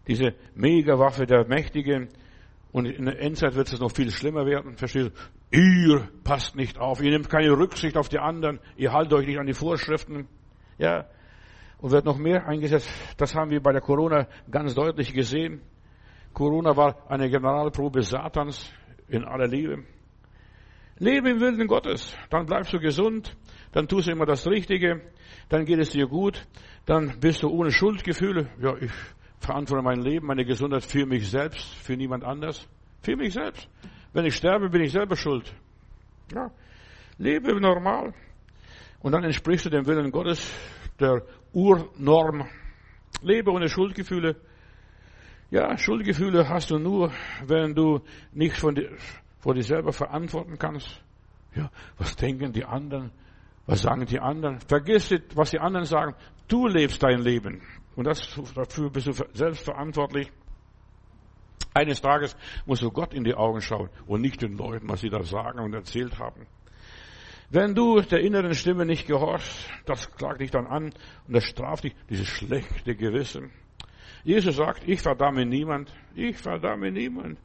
[0.07, 2.09] Diese Megawaffe der Mächtigen.
[2.71, 4.75] Und in der Endzeit wird es noch viel schlimmer werden.
[4.77, 5.11] Verstehst
[5.51, 5.57] du?
[5.57, 7.01] Ihr passt nicht auf.
[7.01, 8.59] Ihr nehmt keine Rücksicht auf die anderen.
[8.75, 10.27] Ihr haltet euch nicht an die Vorschriften.
[10.77, 11.05] Ja.
[11.79, 12.89] Und wird noch mehr eingesetzt.
[13.17, 15.61] Das haben wir bei der Corona ganz deutlich gesehen.
[16.33, 18.71] Corona war eine Generalprobe Satans
[19.07, 19.83] in aller Liebe.
[20.97, 23.35] Lebe im Willen Gottes, dann bleibst du gesund,
[23.73, 25.01] dann tust du immer das Richtige,
[25.49, 26.47] dann geht es dir gut,
[26.85, 28.49] dann bist du ohne Schuldgefühle.
[28.61, 28.91] Ja, ich
[29.39, 32.67] verantworte mein Leben, meine Gesundheit für mich selbst, für niemand anders,
[33.01, 33.67] für mich selbst.
[34.13, 35.53] Wenn ich sterbe, bin ich selber schuld.
[36.33, 36.49] Ja,
[37.17, 38.13] lebe normal.
[39.01, 40.49] Und dann entsprichst du dem Willen Gottes,
[40.99, 42.47] der Urnorm.
[43.21, 44.35] Lebe ohne Schuldgefühle.
[45.51, 47.11] Ja, Schuldgefühle hast du nur,
[47.45, 48.91] wenn du nicht von dir,
[49.39, 51.01] vor dir selber verantworten kannst.
[51.55, 53.11] Ja, was denken die anderen?
[53.65, 54.59] Was sagen die anderen?
[54.59, 56.15] Vergiss nicht, was die anderen sagen.
[56.47, 57.61] Du lebst dein Leben.
[57.95, 60.31] Und das, dafür bist du selbst verantwortlich.
[61.73, 65.09] Eines Tages musst du Gott in die Augen schauen und nicht den Leuten, was sie
[65.09, 66.47] da sagen und erzählt haben.
[67.49, 71.83] Wenn du der inneren Stimme nicht gehorchst, das klagt dich dann an und das straft
[71.83, 73.51] dich, dieses schlechte Gewissen.
[74.23, 77.39] Jesus sagt, ich verdamme niemand, ich verdamme niemand.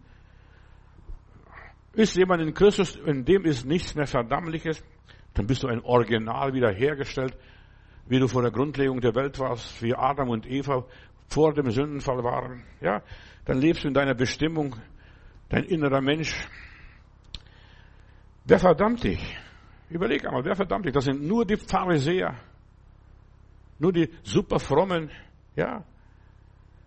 [1.93, 4.83] Ist jemand in Christus, in dem ist nichts mehr Verdammliches,
[5.35, 7.37] dann bist du ein Original wiederhergestellt,
[8.07, 10.87] wie du vor der Grundlegung der Welt warst, wie Adam und Eva
[11.29, 12.65] vor dem Sündenfall waren.
[12.81, 13.03] Ja,
[13.45, 14.75] dann lebst du in deiner Bestimmung,
[15.49, 16.35] dein innerer Mensch.
[18.45, 19.37] Wer verdammt dich?
[19.91, 20.93] Überleg einmal, wer verdammt dich?
[20.93, 22.37] Das sind nur die Pharisäer,
[23.79, 25.11] nur die superfrommen,
[25.57, 25.85] ja.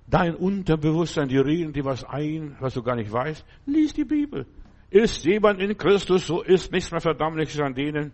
[0.07, 3.45] Dein Unterbewusstsein, die reden dir was ein, was du gar nicht weißt.
[3.65, 4.45] Lies die Bibel.
[4.89, 8.11] Ist jemand in Christus, so ist nichts mehr Verdammliches an denen.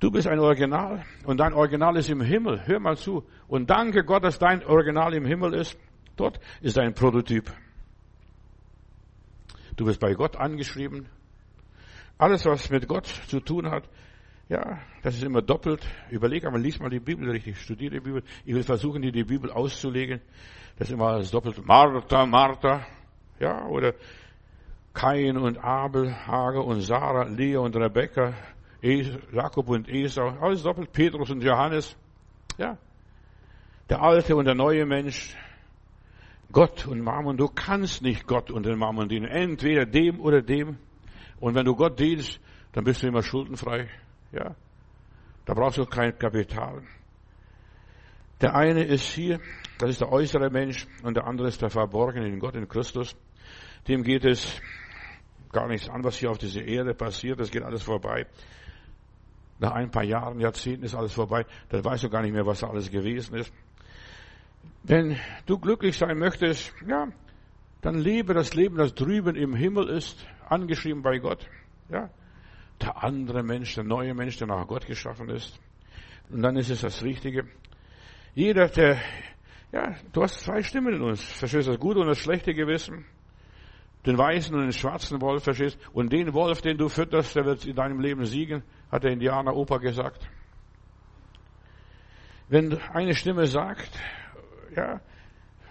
[0.00, 2.66] Du bist ein Original und dein Original ist im Himmel.
[2.66, 3.24] Hör mal zu.
[3.46, 5.78] Und danke Gott, dass dein Original im Himmel ist.
[6.16, 7.50] Dort ist dein Prototyp.
[9.76, 11.08] Du wirst bei Gott angeschrieben.
[12.18, 13.88] Alles, was mit Gott zu tun hat,
[14.48, 15.86] ja, das ist immer doppelt.
[16.10, 18.22] Überleg einmal, lies mal die Bibel richtig, studiere die Bibel.
[18.44, 20.20] Ich will versuchen, dir die Bibel auszulegen.
[20.78, 21.64] Das ist immer alles doppelt.
[21.64, 22.86] Martha, Martha,
[23.38, 23.94] ja, oder
[24.94, 28.34] Kain und Abel, Hager und Sarah, Lea und Rebekka,
[28.80, 31.96] Jakob und Esau, alles doppelt, Petrus und Johannes,
[32.56, 32.76] ja.
[33.88, 35.36] Der alte und der neue Mensch,
[36.50, 40.78] Gott und Mammon, du kannst nicht Gott und den Mammon dienen, entweder dem oder dem.
[41.40, 42.40] Und wenn du Gott dienst,
[42.72, 43.88] dann bist du immer schuldenfrei.
[44.32, 44.54] Ja,
[45.44, 46.82] da brauchst du kein Kapital.
[48.40, 49.40] Der eine ist hier,
[49.78, 53.16] das ist der äußere Mensch, und der andere ist der Verborgene in Gott, in Christus.
[53.88, 54.60] Dem geht es
[55.52, 57.40] gar nichts an, was hier auf dieser Erde passiert.
[57.40, 58.26] Das geht alles vorbei.
[59.58, 61.46] Nach ein paar Jahren, Jahrzehnten ist alles vorbei.
[61.70, 63.52] Dann weißt du gar nicht mehr, was alles gewesen ist.
[64.84, 67.08] Wenn du glücklich sein möchtest, ja,
[67.80, 71.48] dann lebe das Leben, das drüben im Himmel ist, angeschrieben bei Gott.
[71.88, 72.10] Ja,
[72.80, 75.58] der andere Mensch, der neue Mensch, der nach Gott geschaffen ist.
[76.30, 77.44] Und dann ist es das Richtige.
[78.34, 78.98] Jeder, der,
[79.72, 81.22] ja, du hast zwei Stimmen in uns.
[81.22, 83.04] Verstehst du das gute und das schlechte Gewissen?
[84.06, 87.64] Den weißen und den schwarzen Wolf, verstehst Und den Wolf, den du fütterst, der wird
[87.66, 90.28] in deinem Leben siegen, hat der Indianer Opa gesagt.
[92.48, 93.90] Wenn eine Stimme sagt,
[94.74, 95.00] ja,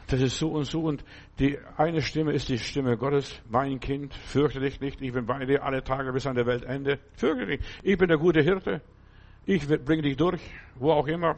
[0.08, 1.04] das ist so und so und
[1.40, 5.46] die eine Stimme ist die Stimme Gottes, mein Kind, fürchte dich nicht, ich bin bei
[5.46, 8.82] dir alle Tage bis an der Weltende, fürchte dich, ich bin der gute Hirte,
[9.46, 10.42] ich bringe dich durch,
[10.76, 11.38] wo auch immer.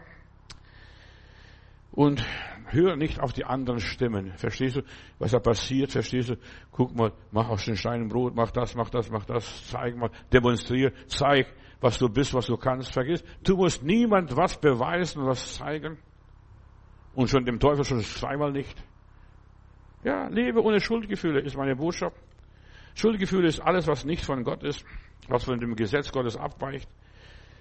[1.92, 2.24] Und
[2.68, 4.34] hör nicht auf die anderen Stimmen.
[4.38, 4.82] Verstehst du,
[5.18, 5.92] was da passiert?
[5.92, 6.38] Verstehst du?
[6.72, 10.12] Guck mal, mach aus den Steinen Brot, mach das, mach das, mach das, zeig mal,
[10.32, 11.48] demonstriere, zeig,
[11.82, 12.94] was du bist, was du kannst.
[12.94, 15.98] Vergiss, du musst niemand was beweisen, was zeigen.
[17.20, 18.82] Und schon dem Teufel schon zweimal nicht.
[20.06, 22.16] Ja, lebe ohne Schuldgefühle ist meine Botschaft.
[22.96, 24.86] Schuldgefühle ist alles, was nicht von Gott ist,
[25.28, 26.88] was von dem Gesetz Gottes abweicht,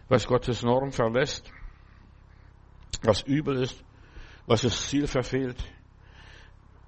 [0.08, 1.52] was Gottes Norm verlässt,
[3.02, 3.84] was übel ist,
[4.46, 5.60] was das Ziel verfehlt.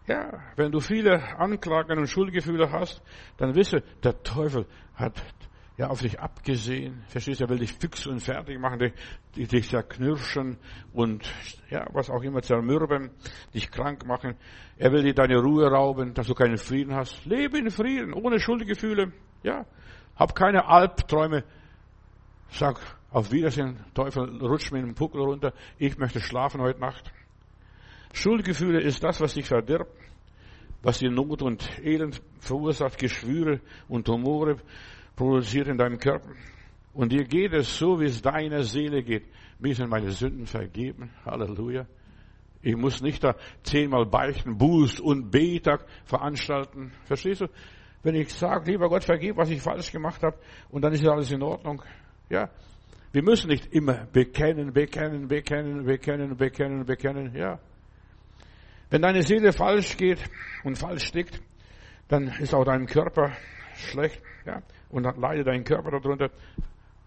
[0.07, 3.03] Ja, wenn du viele Anklagen und Schuldgefühle hast,
[3.39, 5.21] dann wisse, der Teufel hat
[5.81, 7.03] ja, auf dich abgesehen.
[7.09, 7.45] Verstehst du?
[7.45, 8.93] Er will dich fix und fertig machen,
[9.35, 10.59] dich, dich zerknirschen
[10.93, 11.27] und,
[11.71, 13.11] ja, was auch immer zermürben,
[13.55, 14.37] dich krank machen.
[14.77, 17.25] Er will dir deine Ruhe rauben, dass du keinen Frieden hast.
[17.25, 19.15] Lebe in Frieden, ohne Schuldgefühle.
[19.43, 19.65] Ja.
[20.17, 21.45] Hab keine Albträume.
[22.51, 22.79] Sag,
[23.11, 25.55] auf Wiedersehen, Teufel, rutsch mir den Puckel runter.
[25.79, 27.11] Ich möchte schlafen heute Nacht.
[28.13, 29.97] Schuldgefühle ist das, was dich verdirbt,
[30.83, 34.59] was dir Not und Elend verursacht, Geschwüre und Tumore
[35.21, 36.31] produziert in deinem Körper.
[36.95, 39.25] Und dir geht es so, wie es deiner Seele geht.
[39.59, 41.11] Mir sind meine Sünden vergeben.
[41.27, 41.87] Halleluja.
[42.63, 46.93] Ich muss nicht da zehnmal beichten, Buß und Betag veranstalten.
[47.05, 47.49] Verstehst du?
[48.03, 50.39] Wenn ich sage, lieber Gott, vergib, was ich falsch gemacht habe,
[50.71, 51.83] und dann ist alles in Ordnung.
[52.31, 52.49] Ja.
[53.13, 57.35] Wir müssen nicht immer bekennen, bekennen, bekennen, bekennen, bekennen, bekennen.
[57.35, 57.59] Ja.
[58.89, 60.25] Wenn deine Seele falsch geht
[60.65, 61.43] und falsch stickt,
[62.09, 63.33] dann ist auch dein Körper
[63.75, 64.23] schlecht.
[64.47, 66.31] Ja und dann leidet dein Körper darunter.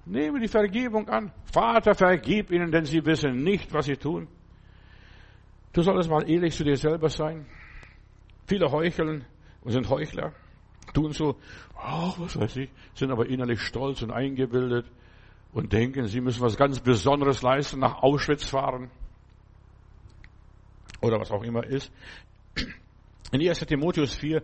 [0.05, 1.31] Nehme die Vergebung an.
[1.51, 4.27] Vater, vergib ihnen, denn sie wissen nicht, was sie tun.
[5.71, 7.45] Du solltest mal ehrlich zu dir selber sein.
[8.47, 9.25] Viele heucheln
[9.61, 10.33] und sind Heuchler,
[10.93, 11.37] tun so,
[11.75, 14.85] ach, was weiß ich, sind aber innerlich stolz und eingebildet
[15.53, 18.91] und denken, sie müssen was ganz Besonderes leisten, nach Auschwitz fahren
[21.01, 21.91] oder was auch immer ist.
[23.31, 23.59] In 1.
[23.59, 24.43] Timotheus 4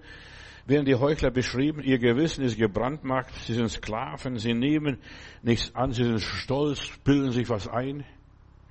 [0.69, 4.99] werden die Heuchler beschrieben, ihr Gewissen ist gebrandmarkt, sie sind Sklaven, sie nehmen
[5.41, 8.05] nichts an, sie sind stolz, bilden sich was ein.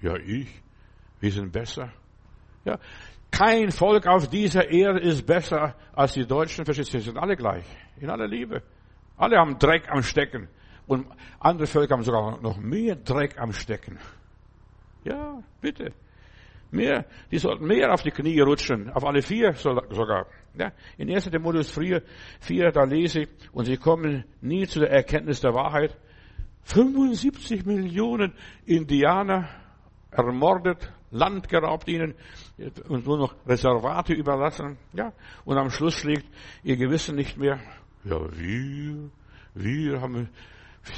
[0.01, 0.49] Ja, ich,
[1.21, 1.93] wir sind besser.
[2.65, 2.79] Ja,
[3.31, 7.65] kein Volk auf dieser Erde ist besser als die Deutschen, verstehst sie sind alle gleich,
[7.99, 8.63] in aller Liebe.
[9.17, 10.49] Alle haben Dreck am Stecken.
[10.87, 11.07] Und
[11.39, 13.99] andere Völker haben sogar noch mehr Dreck am Stecken.
[15.05, 15.93] Ja, bitte.
[16.71, 20.27] Mehr, die sollten mehr auf die Knie rutschen, auf alle vier sogar.
[20.55, 21.31] Ja, in 1.
[21.31, 22.03] Timotheus 4,
[22.41, 25.97] 4, da lese ich, und sie kommen nie zu der Erkenntnis der Wahrheit.
[26.65, 28.35] 75 Millionen
[28.67, 29.49] Indianer
[30.11, 32.15] ermordet, Land geraubt ihnen
[32.89, 34.77] und nur noch Reservate überlassen.
[34.93, 35.13] Ja,
[35.47, 36.27] und am Schluss schlägt
[36.63, 37.59] ihr Gewissen nicht mehr.
[38.05, 39.11] Ja, wir,
[39.55, 40.29] wir haben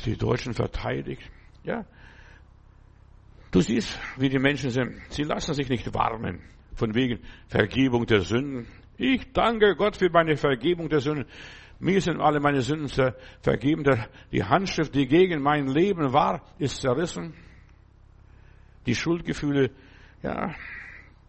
[0.05, 1.23] die Deutschen verteidigt.
[1.63, 1.85] Ja,
[3.51, 5.01] Du siehst, wie die Menschen sind.
[5.09, 6.41] Sie lassen sich nicht warnen
[6.75, 8.67] von wegen Vergebung der Sünden.
[8.97, 11.27] Ich danke Gott für meine Vergebung der Sünden.
[11.81, 12.89] Mir sind alle meine Sünden
[13.41, 13.85] vergeben.
[14.31, 17.35] Die Handschrift, die gegen mein Leben war, ist zerrissen.
[18.87, 19.71] Die Schuldgefühle,
[20.23, 20.55] ja,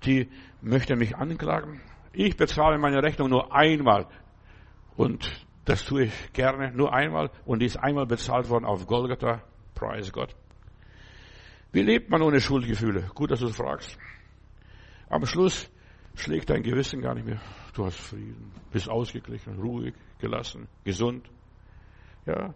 [0.05, 0.29] die
[0.61, 1.81] möchten mich anklagen.
[2.13, 4.07] Ich bezahle meine Rechnung nur einmal.
[4.95, 7.31] Und das tue ich gerne, nur einmal.
[7.45, 9.41] Und die ist einmal bezahlt worden auf Golgatha.
[9.73, 10.35] Preis Gott.
[11.71, 13.09] Wie lebt man ohne Schuldgefühle?
[13.15, 13.97] Gut, dass du es fragst.
[15.09, 15.69] Am Schluss
[16.15, 17.41] schlägt dein Gewissen gar nicht mehr.
[17.73, 21.29] Du hast Frieden, bist ausgeglichen, ruhig, gelassen, gesund.
[22.25, 22.53] Ja,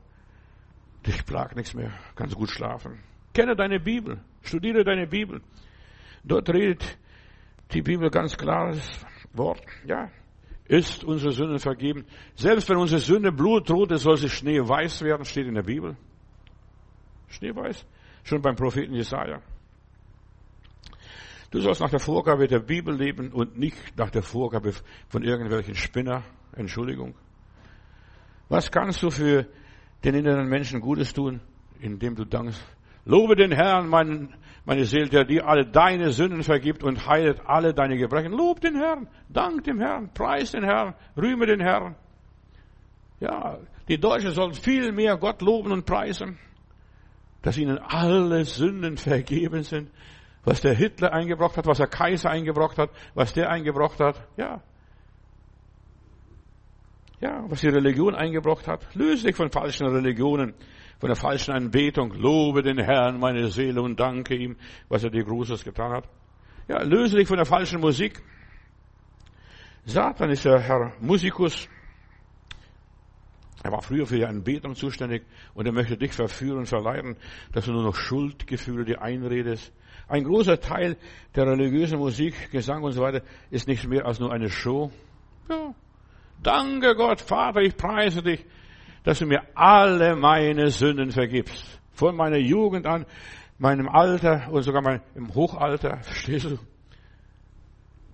[1.06, 3.00] dich plagt nichts mehr, kannst gut schlafen.
[3.34, 5.42] Kenne deine Bibel, studiere deine Bibel.
[6.24, 6.98] Dort redet
[7.74, 9.62] die Bibel ganz klares Wort.
[9.86, 10.12] Ja,
[10.66, 12.06] ist unsere Sünde vergeben.
[12.36, 15.96] Selbst wenn unsere Sünde blutrot ist, soll sie schneeweiß werden, steht in der Bibel.
[17.28, 17.86] Schneeweiß.
[18.26, 19.40] Schon beim Propheten Jesaja.
[21.52, 24.74] Du sollst nach der Vorgabe der Bibel leben und nicht nach der Vorgabe
[25.10, 26.24] von irgendwelchen Spinner.
[26.54, 27.14] Entschuldigung.
[28.50, 29.48] Was kannst du für
[30.04, 31.40] den inneren Menschen Gutes tun,
[31.80, 32.66] indem du dankst?
[33.06, 34.34] Lobe den Herrn, mein,
[34.66, 38.32] meine Seele, der dir alle deine Sünden vergibt und heilet alle deine Gebrechen.
[38.32, 41.96] Lob den Herrn, dank dem Herrn, preis den Herrn, rühme den Herrn.
[43.20, 46.40] Ja, die Deutschen sollen viel mehr Gott loben und preisen,
[47.46, 49.92] dass ihnen alle Sünden vergeben sind.
[50.44, 54.20] Was der Hitler eingebracht hat, was der Kaiser eingebracht hat, was der eingebracht hat.
[54.36, 54.64] Ja,
[57.22, 58.94] ja, was die Religion eingebracht hat.
[58.96, 60.56] Löse dich von falschen Religionen,
[61.00, 62.14] von der falschen Anbetung.
[62.14, 64.58] Lobe den Herrn, meine Seele, und danke ihm,
[64.90, 66.10] was er dir Großes getan hat.
[66.68, 68.24] Ja, löse dich von der falschen Musik.
[69.86, 71.70] Satan ist der Herr Musikus.
[73.66, 75.24] Er war früher für die Anbetung zuständig
[75.56, 77.16] und er möchte dich verführen und verleiten,
[77.52, 79.74] dass du nur noch Schuldgefühle dir einredest.
[80.08, 80.98] Ein großer Teil
[81.34, 84.92] der religiösen Musik, Gesang und so weiter ist nichts mehr als nur eine Show.
[85.50, 85.74] Ja,
[86.44, 88.46] Danke Gott, Vater, ich preise dich,
[89.04, 91.82] dass du mir alle meine Sünden vergibst.
[91.94, 93.08] Von meiner Jugend an,
[93.58, 95.98] meinem Alter und sogar mein, im Hochalter.
[96.04, 96.60] Verstehst du?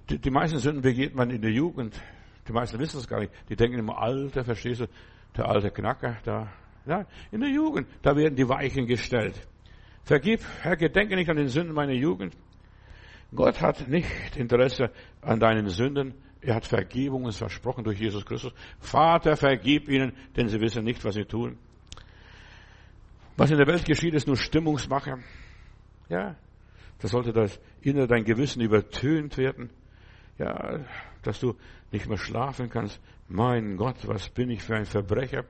[0.09, 2.01] Die, die meisten Sünden begeht man in der Jugend.
[2.51, 3.31] Die meisten wissen es gar nicht.
[3.47, 4.87] Die denken im Alter, verstehst du?
[5.37, 6.51] Der alte Knacker da.
[6.85, 9.47] Ja, in der Jugend, da werden die Weichen gestellt.
[10.03, 12.35] Vergib, Herr, gedenke nicht an den Sünden meiner Jugend.
[13.33, 18.51] Gott hat nicht Interesse an deinen Sünden, er hat Vergebung uns versprochen durch Jesus Christus.
[18.81, 21.57] Vater, vergib ihnen, denn sie wissen nicht, was sie tun.
[23.37, 25.19] Was in der Welt geschieht, ist nur Stimmungsmache.
[26.09, 26.35] Ja,
[26.99, 29.69] das sollte das Innere, dein Gewissen übertönt werden.
[30.37, 30.81] Ja,
[31.21, 31.55] dass du
[31.91, 32.99] nicht mehr schlafen kannst.
[33.27, 35.45] Mein Gott, was bin ich für ein Verbrecher?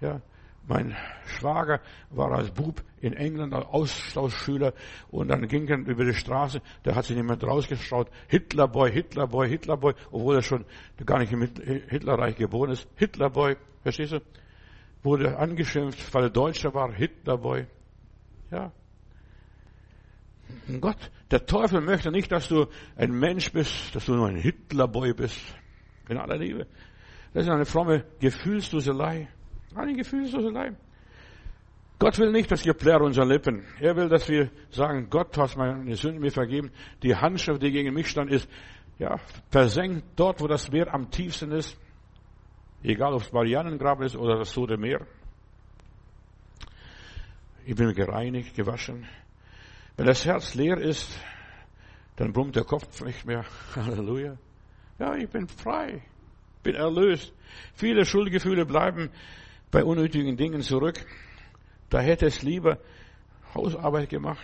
[0.00, 0.20] Ja,
[0.68, 0.94] mein
[1.26, 4.74] Schwager war als Bub in England als Austauschschüler
[5.10, 9.94] und dann ging er über die Straße, da hat sich jemand rausgeschaut, Hitlerboy, Hitlerboy, Hitlerboy,
[10.10, 10.66] obwohl er schon
[11.04, 12.86] gar nicht im Hitlerreich geboren ist.
[12.96, 14.20] Hitlerboy, verstehst du?
[15.02, 17.66] Wurde angeschimpft, weil er Deutscher war, Hitlerboy.
[18.50, 18.72] Ja.
[20.80, 25.14] Gott, der Teufel möchte nicht, dass du ein Mensch bist, dass du nur ein Hitlerboy
[25.14, 25.40] bist.
[26.08, 26.66] In aller Liebe.
[27.32, 29.28] Das ist eine fromme Gefühlsduselei.
[29.74, 30.74] Eine Gefühlsloselei.
[31.98, 33.64] Gott will nicht das Geplärr unserer Lippen.
[33.80, 36.70] Er will, dass wir sagen, Gott hat meine Sünden mir vergeben.
[37.02, 38.48] Die Handschrift, die gegen mich stand, ist,
[38.98, 39.16] ja,
[39.50, 41.76] versenkt dort, wo das Meer am tiefsten ist.
[42.82, 45.06] Egal, ob es Marianengraben ist oder das Tote Meer.
[47.66, 49.06] Ich bin gereinigt, gewaschen.
[49.98, 51.10] Wenn das Herz leer ist,
[52.14, 53.44] dann brummt der Kopf nicht mehr.
[53.74, 54.38] Halleluja.
[55.00, 56.02] Ja, ich bin frei.
[56.62, 57.32] Bin erlöst.
[57.74, 59.10] Viele Schuldgefühle bleiben
[59.72, 61.04] bei unnötigen Dingen zurück.
[61.90, 62.78] Da hätte es lieber
[63.56, 64.38] Hausarbeit gemacht,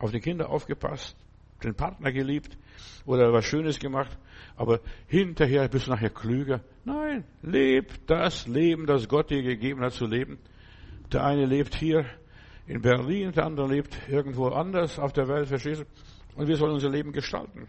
[0.00, 1.16] auf die Kinder aufgepasst,
[1.62, 2.58] den Partner geliebt
[3.06, 4.18] oder was Schönes gemacht,
[4.56, 6.60] aber hinterher bist du nachher klüger.
[6.84, 10.40] Nein, leb das Leben, das Gott dir gegeben hat zu leben.
[11.12, 12.04] Der eine lebt hier
[12.66, 16.40] in Berlin, der andere lebt irgendwo anders auf der Welt, verstehst du?
[16.40, 17.68] Und wir sollen unser Leben gestalten.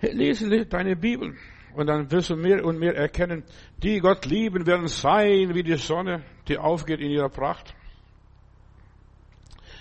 [0.00, 1.36] Lese deine Bibel.
[1.74, 3.44] Und dann wirst du mehr und mehr erkennen,
[3.82, 7.74] die Gott lieben werden sein wie die Sonne, die aufgeht in ihrer Pracht.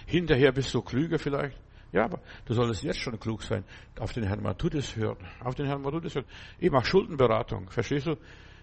[0.06, 1.58] Hinterher bist du klüger vielleicht.
[1.94, 3.64] Ja, aber du solltest jetzt schon klug sein.
[3.98, 5.18] Auf den Herrn Matthäus hören.
[5.42, 6.26] Auf den Herrn Matthäus hören.
[6.60, 7.70] Ich mache Schuldenberatung.
[7.70, 8.18] Verstehst du?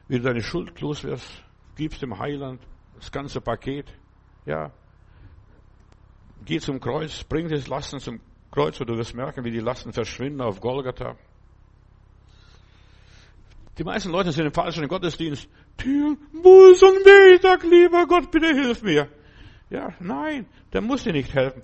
[0.09, 1.43] Wie du deine Schuld los wirst,
[1.75, 2.61] gibst dem Heiland
[2.97, 3.87] das ganze Paket.
[4.45, 4.71] Ja.
[6.45, 9.93] Geh zum Kreuz, bring das Lasten zum Kreuz und du wirst merken, wie die Lasten
[9.93, 11.17] verschwinden auf Golgatha.
[13.79, 15.49] Die meisten Leute sind im falschen Gottesdienst.
[15.79, 16.99] Tür, Buß und
[17.41, 19.09] sag lieber Gott, bitte hilf mir.
[19.71, 21.63] Ja, nein, der muss dir nicht helfen.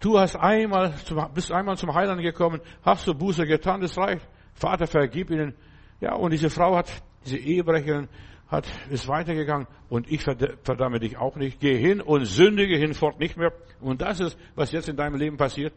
[0.00, 0.94] Du hast einmal,
[1.34, 4.26] bist einmal zum Heiland gekommen, hast du Buße getan, das reicht.
[4.54, 5.54] Vater, vergib ihnen.
[6.00, 6.90] Ja, und diese Frau hat,
[7.24, 8.08] diese Ehebrecherin,
[8.48, 11.60] hat, ist weitergegangen und ich verdamme dich auch nicht.
[11.60, 13.52] Geh hin und sündige hinfort nicht mehr.
[13.80, 15.74] Und das ist, was jetzt in deinem Leben passiert,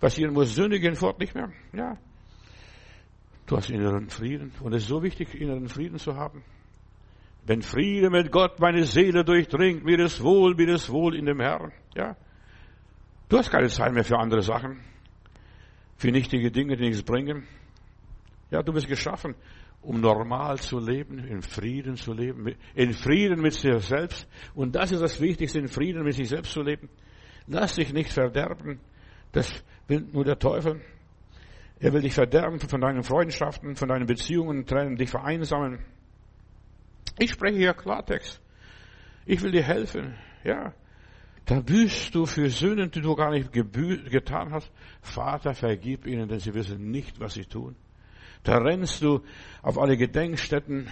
[0.00, 0.54] passieren muss.
[0.54, 1.52] Sündige hinfort nicht mehr.
[1.72, 1.98] Ja.
[3.46, 4.52] Du hast inneren Frieden.
[4.60, 6.42] Und es ist so wichtig, inneren Frieden zu haben.
[7.44, 11.40] Wenn Friede mit Gott meine Seele durchdringt, mir ist wohl, mir ist wohl in dem
[11.40, 11.72] Herrn.
[11.94, 12.16] Ja.
[13.28, 14.80] Du hast keine Zeit mehr für andere Sachen.
[15.96, 17.46] Für nichtige Dinge, die nichts bringen.
[18.50, 19.34] Ja, du bist geschaffen,
[19.86, 24.28] um normal zu leben, in Frieden zu leben, in Frieden mit sich selbst.
[24.54, 26.88] Und das ist das Wichtigste, in Frieden mit sich selbst zu leben.
[27.46, 28.80] Lass dich nicht verderben.
[29.30, 30.80] Das will nur der Teufel.
[31.78, 35.78] Er will dich verderben von deinen Freundschaften, von deinen Beziehungen trennen, dich vereinsamen.
[37.18, 38.40] Ich spreche hier Klartext.
[39.24, 40.16] Ich will dir helfen.
[40.42, 40.74] Ja.
[41.44, 44.72] Da büßt du für Sünden, die du gar nicht getan hast.
[45.00, 47.76] Vater, vergib ihnen, denn sie wissen nicht, was sie tun.
[48.42, 49.20] Da rennst du
[49.62, 50.88] auf alle Gedenkstätten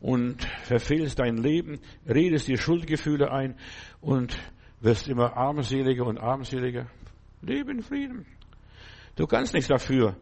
[0.00, 3.56] und verfehlst dein Leben, redest dir Schuldgefühle ein
[4.00, 4.38] und
[4.80, 6.86] wirst immer armseliger und armseliger.
[7.42, 8.26] Lebe in Frieden.
[9.16, 10.16] Du kannst nichts dafür,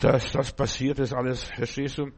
[0.00, 2.10] dass das passiert ist alles, verstehst du?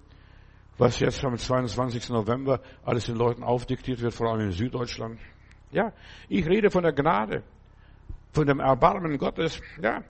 [0.77, 2.11] Was jetzt am 22.
[2.11, 5.19] November alles den Leuten aufdiktiert wird, vor allem in Süddeutschland.
[5.73, 5.93] Ja,
[6.29, 7.43] ich rede von der Gnade,
[8.33, 10.05] von dem Erbarmen Gottes, ja,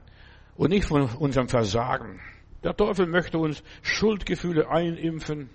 [0.56, 2.20] und nicht von unserem Versagen.
[2.62, 5.50] Der Teufel möchte uns Schuldgefühle einimpfen.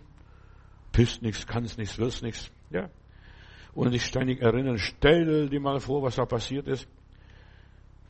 [0.92, 2.90] Bist nichts, kannst nichts, willst nichts, ja.
[3.74, 6.88] Und dich ständig erinnern, stell dir mal vor, was da passiert ist.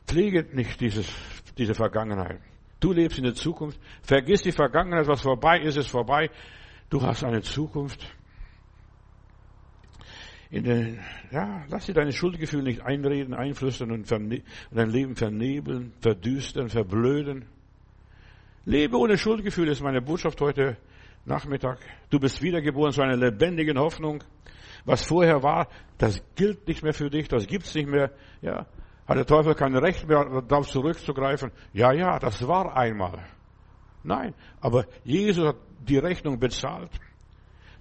[0.06, 1.10] Pflege nicht dieses,
[1.56, 2.40] diese Vergangenheit.
[2.80, 3.80] Du lebst in der Zukunft.
[4.02, 6.30] Vergiss die Vergangenheit, was vorbei ist, ist vorbei.
[6.90, 8.06] Du hast eine Zukunft.
[10.50, 15.94] In den, ja, lass dir deine Schuldgefühle nicht einreden, einflüstern und, und dein Leben vernebeln,
[16.00, 17.46] verdüstern, verblöden.
[18.66, 20.78] Lebe ohne Schuldgefühle ist meine Botschaft heute
[21.26, 21.80] Nachmittag.
[22.08, 24.24] Du bist wiedergeboren zu einer lebendigen Hoffnung.
[24.86, 28.10] Was vorher war, das gilt nicht mehr für dich, das gibt's nicht mehr.
[28.40, 28.66] Ja,
[29.06, 31.50] hat der Teufel kein Recht mehr, darauf zurückzugreifen?
[31.74, 33.26] Ja, ja, das war einmal.
[34.02, 36.90] Nein, aber Jesus hat die Rechnung bezahlt.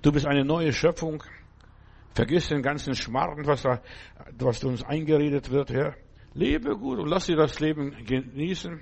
[0.02, 1.24] Du bist eine neue Schöpfung.
[2.14, 3.82] Vergiss den ganzen Schmarrn, was da,
[4.38, 5.96] was uns eingeredet wird, Herr.
[6.34, 8.82] Lebe gut und lass dir das Leben genießen.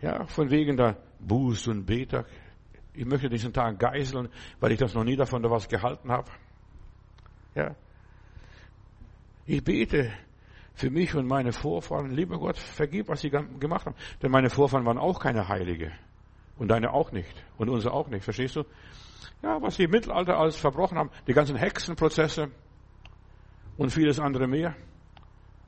[0.00, 2.26] Ja, von wegen der Buß und Betag.
[2.94, 4.28] Ich möchte diesen Tag geißeln,
[4.60, 6.30] weil ich das noch nie davon was gehalten habe.
[7.54, 7.74] Ja,
[9.48, 10.12] ich bete
[10.74, 12.10] für mich und meine Vorfahren.
[12.10, 13.96] Lieber Gott, vergib, was sie gemacht haben.
[14.22, 15.90] Denn meine Vorfahren waren auch keine Heilige.
[16.58, 17.32] Und deine auch nicht.
[17.56, 18.24] Und unsere auch nicht.
[18.24, 18.64] Verstehst du?
[19.42, 21.10] Ja, was sie im Mittelalter alles verbrochen haben.
[21.26, 22.50] Die ganzen Hexenprozesse.
[23.78, 24.76] Und vieles andere mehr.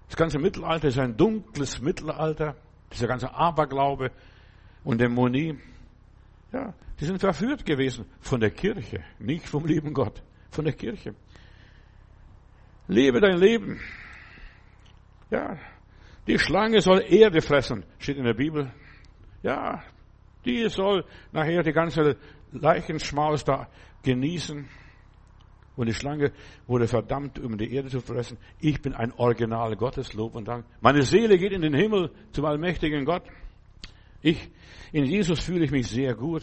[0.08, 2.56] Das ganze Mittelalter ist ein dunkles Mittelalter.
[2.92, 4.10] Dieser ganze Aberglaube
[4.84, 5.58] und Dämonie.
[6.52, 9.04] Ja, die sind verführt gewesen von der Kirche.
[9.18, 10.22] Nicht vom lieben Gott.
[10.50, 11.14] Von der Kirche.
[12.88, 13.80] Lebe dein Leben.
[15.30, 15.56] Ja,
[16.26, 18.72] die Schlange soll Erde fressen, steht in der Bibel.
[19.42, 19.82] Ja,
[20.44, 22.16] die soll nachher die ganze
[22.52, 23.68] Leichenschmaus da
[24.02, 24.68] genießen.
[25.80, 26.30] Und die Schlange
[26.66, 28.36] wurde verdammt, um die Erde zu fressen.
[28.60, 30.66] Ich bin ein Original Gottes, Lob und Dank.
[30.82, 33.22] Meine Seele geht in den Himmel zum allmächtigen Gott.
[34.20, 34.50] Ich,
[34.92, 36.42] in Jesus fühle ich mich sehr gut.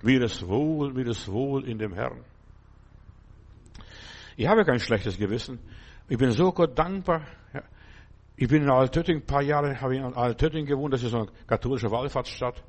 [0.00, 2.24] Wie das Wohl, wie das Wohl in dem Herrn.
[4.36, 5.58] Ich habe kein schlechtes Gewissen.
[6.08, 7.26] Ich bin so Gott dankbar.
[8.36, 11.26] Ich bin in Altötting, ein paar Jahre habe ich in Altötting gewohnt, das ist eine
[11.46, 12.64] katholische Wallfahrtsstadt.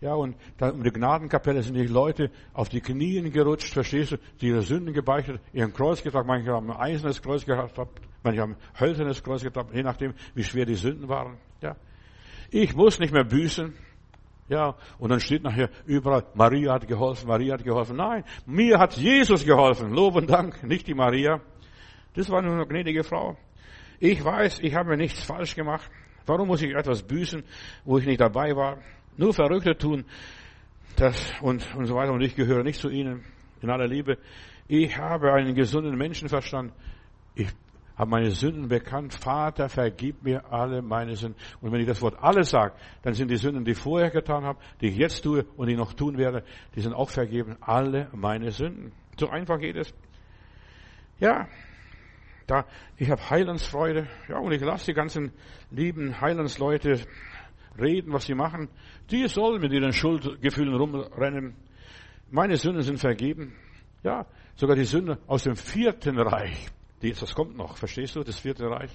[0.00, 4.16] Ja, und da um die Gnadenkapelle sind die Leute auf die Knien gerutscht, verstehst du,
[4.40, 7.76] die ihre Sünden gebeichtet, ihren Kreuz getragen, manche haben ein eisernes Kreuz gehabt,
[8.22, 11.38] manche haben ein hölzernes Kreuz getragen, je nachdem, wie schwer die Sünden waren.
[11.62, 11.76] Ja.
[12.50, 13.74] Ich muss nicht mehr büßen.
[14.48, 17.96] Ja, und dann steht nachher überall, Maria hat geholfen, Maria hat geholfen.
[17.96, 19.92] Nein, mir hat Jesus geholfen.
[19.92, 21.42] Lob und Dank, nicht die Maria.
[22.14, 23.36] Das war nur eine gnädige Frau.
[24.00, 25.90] Ich weiß, ich habe nichts falsch gemacht.
[26.26, 27.42] Warum muss ich etwas büßen,
[27.84, 28.78] wo ich nicht dabei war?
[29.16, 30.04] Nur Verrückte tun
[30.98, 32.12] das und, und so weiter.
[32.12, 33.24] Und ich gehöre nicht zu ihnen
[33.60, 34.18] in aller Liebe.
[34.66, 36.72] Ich habe einen gesunden Menschenverstand.
[37.34, 37.48] Ich
[37.96, 39.14] habe meine Sünden bekannt.
[39.14, 41.40] Vater, vergib mir alle meine Sünden.
[41.60, 44.44] Und wenn ich das Wort alle sage, dann sind die Sünden, die ich vorher getan
[44.44, 47.56] habe, die ich jetzt tue und die ich noch tun werde, die sind auch vergeben.
[47.60, 48.92] Alle meine Sünden.
[49.18, 49.92] So einfach geht es.
[51.18, 51.48] Ja,
[52.48, 54.08] da, ich habe Heilandsfreude.
[54.28, 55.32] Ja, und ich lasse die ganzen
[55.70, 57.00] lieben Heilandsleute
[57.78, 58.68] reden, was sie machen.
[59.10, 61.54] Die sollen mit ihren Schuldgefühlen rumrennen.
[62.30, 63.54] Meine Sünden sind vergeben.
[64.02, 66.68] Ja, sogar die Sünde aus dem vierten Reich
[67.00, 68.22] das kommt noch, verstehst du?
[68.22, 68.90] Das vierte Reich.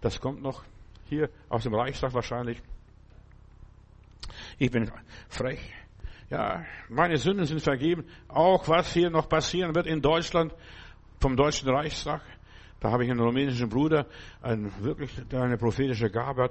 [0.00, 0.62] Das kommt noch
[1.06, 2.60] hier aus dem Reichstag wahrscheinlich.
[4.58, 4.90] Ich bin
[5.28, 5.60] frech.
[6.30, 8.04] Ja, meine Sünden sind vergeben.
[8.28, 10.54] Auch was hier noch passieren wird in Deutschland
[11.20, 12.22] vom Deutschen Reichstag.
[12.84, 14.04] Da habe ich einen rumänischen Bruder,
[14.42, 16.50] ein, wirklich, der eine prophetische Gabe hat.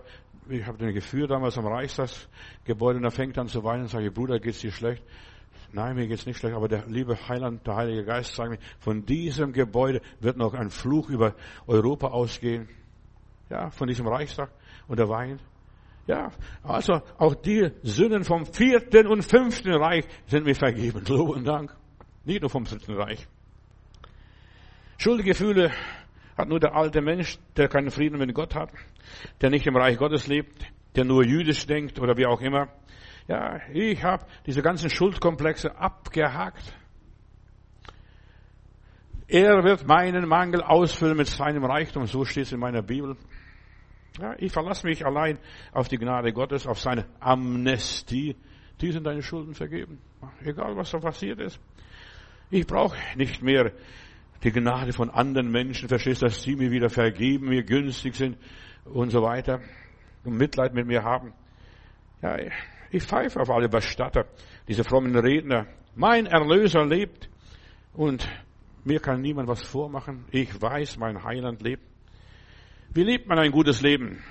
[0.50, 4.12] Ich habe den geführt damals am Reichstagsgebäude und er fängt an zu weinen und sagt,
[4.15, 5.04] Bruder, geht's dir schlecht?
[5.74, 9.06] Nein, mir geht's nicht schlecht, aber der liebe Heiland, der Heilige Geist sagt mir, von
[9.06, 11.36] diesem Gebäude wird noch ein Fluch über
[11.67, 12.67] Europa ausgehen.
[13.52, 14.50] Ja, von diesem Reichstag.
[14.88, 15.40] Und er weint.
[16.08, 16.31] Ja,
[16.63, 21.04] also auch die Sünden vom vierten und fünften Reich sind mir vergeben.
[21.08, 21.75] Lob und Dank.
[22.25, 23.27] Nicht nur vom dritten Reich.
[24.98, 25.71] Schuldgefühle
[26.38, 28.71] hat nur der alte Mensch, der keinen Frieden mit Gott hat,
[29.42, 30.65] der nicht im Reich Gottes lebt,
[30.96, 32.69] der nur jüdisch denkt oder wie auch immer.
[33.27, 36.75] Ja, ich habe diese ganzen Schuldkomplexe abgehakt.
[39.27, 43.15] Er wird meinen Mangel ausfüllen mit seinem Reichtum, so steht es in meiner Bibel.
[44.19, 45.40] Ja, ich verlasse mich allein
[45.71, 48.36] auf die Gnade Gottes, auf seine Amnestie.
[48.81, 50.00] die sind deine Schulden vergeben.
[50.44, 51.60] Egal, was da passiert ist.
[52.52, 53.71] Ich brauche nicht mehr
[54.44, 58.37] die Gnade von anderen Menschen, verstehst, dass sie mir wieder vergeben, mir günstig sind
[58.85, 59.62] und so weiter
[60.23, 61.33] und Mitleid mit mir haben.
[62.21, 62.37] Ja,
[62.91, 64.25] ich pfeife auf alle Bestatter,
[64.67, 65.67] diese frommen Redner.
[65.96, 67.29] Mein Erlöser lebt
[67.94, 68.27] und
[68.83, 70.25] mir kann niemand was vormachen.
[70.31, 71.83] Ich weiß, mein Heiland lebt.
[72.94, 74.21] Wie lebt man ein gutes Leben?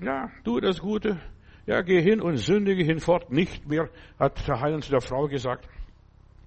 [0.00, 1.20] Ja, tu das Gute.
[1.66, 3.88] Ja, geh hin und sündige hinfort nicht mehr,
[4.18, 5.66] hat der Heiland zu der Frau gesagt.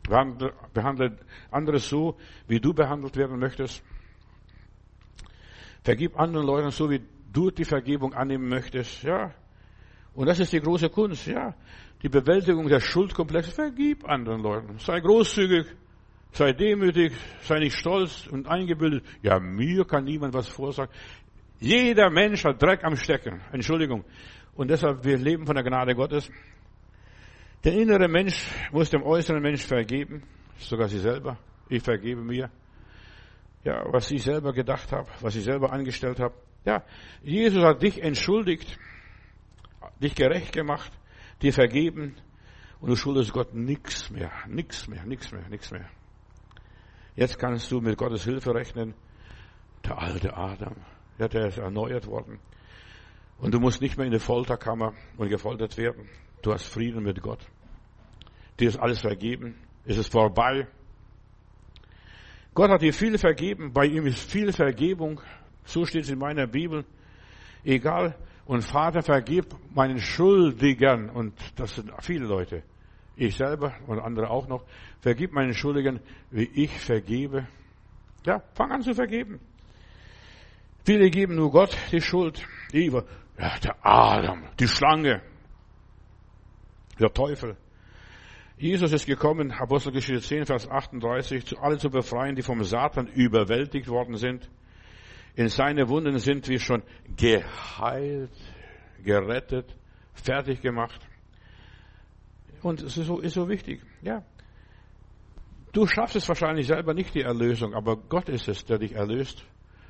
[0.08, 1.18] Behandle
[1.52, 3.84] andere so, wie du behandelt werden möchtest.
[5.84, 7.02] Vergib anderen Leuten so, wie
[7.32, 9.04] du die Vergebung annehmen möchtest.
[9.04, 9.34] Ja.
[10.14, 11.28] Und das ist die große Kunst.
[11.28, 11.54] Ja.
[12.02, 13.52] Die Bewältigung der Schuldkomplexe.
[13.52, 14.80] Vergib anderen Leuten.
[14.80, 15.66] Sei großzügig.
[16.32, 17.14] Sei demütig.
[17.42, 19.06] Sei nicht stolz und eingebildet.
[19.22, 20.92] Ja, mir kann niemand was vorsagen.
[21.60, 23.42] Jeder Mensch hat Dreck am Stecken.
[23.52, 24.04] Entschuldigung.
[24.56, 26.30] Und deshalb, wir leben von der Gnade Gottes.
[27.64, 30.24] Der innere Mensch muss dem äußeren Mensch vergeben,
[30.58, 31.38] sogar sie selber.
[31.70, 32.50] Ich vergebe mir.
[33.64, 36.36] Ja, was ich selber gedacht habe, was ich selber angestellt habe.
[36.64, 36.84] Ja,
[37.22, 38.78] Jesus hat dich entschuldigt,
[40.02, 40.92] dich gerecht gemacht,
[41.42, 42.16] dir vergeben
[42.80, 45.90] und du schuldest Gott nichts mehr, nichts mehr, nichts mehr, nichts mehr.
[47.16, 48.94] Jetzt kannst du mit Gottes Hilfe rechnen.
[49.84, 50.76] Der alte Adam,
[51.18, 52.40] ja, der ist erneuert worden.
[53.40, 56.10] Und du musst nicht mehr in die Folterkammer und gefoltert werden.
[56.42, 57.40] Du hast Frieden mit Gott.
[58.60, 59.56] Dir ist alles vergeben.
[59.86, 60.68] Es ist vorbei.
[62.54, 63.72] Gott hat dir viel vergeben.
[63.74, 65.22] Bei ihm ist viel Vergebung.
[65.66, 66.86] So steht es in meiner Bibel.
[67.64, 68.16] Egal.
[68.46, 71.10] Und Vater, vergib meinen Schuldigern.
[71.10, 72.64] Und das sind viele Leute.
[73.16, 74.64] Ich selber und andere auch noch.
[75.02, 76.00] Vergib meinen Schuldigern,
[76.32, 77.48] wie ich vergebe.
[78.26, 79.40] Ja, fang an zu vergeben.
[80.86, 82.46] Viele geben nur Gott die Schuld.
[82.72, 83.04] Eva,
[83.38, 85.22] ja, der Adam, die Schlange,
[87.00, 87.58] der Teufel.
[88.58, 93.88] Jesus ist gekommen, Apostelgeschichte 10, Vers 38, zu alle zu befreien, die vom Satan überwältigt
[93.88, 94.50] worden sind.
[95.36, 96.82] In seine Wunden sind wir schon
[97.16, 98.32] geheilt,
[99.04, 99.76] gerettet,
[100.16, 101.08] fertig gemacht.
[102.64, 104.24] Und es ist so, ist so wichtig, ja.
[105.74, 109.46] Du schaffst es wahrscheinlich selber nicht, die Erlösung, aber Gott ist es, der dich erlöst.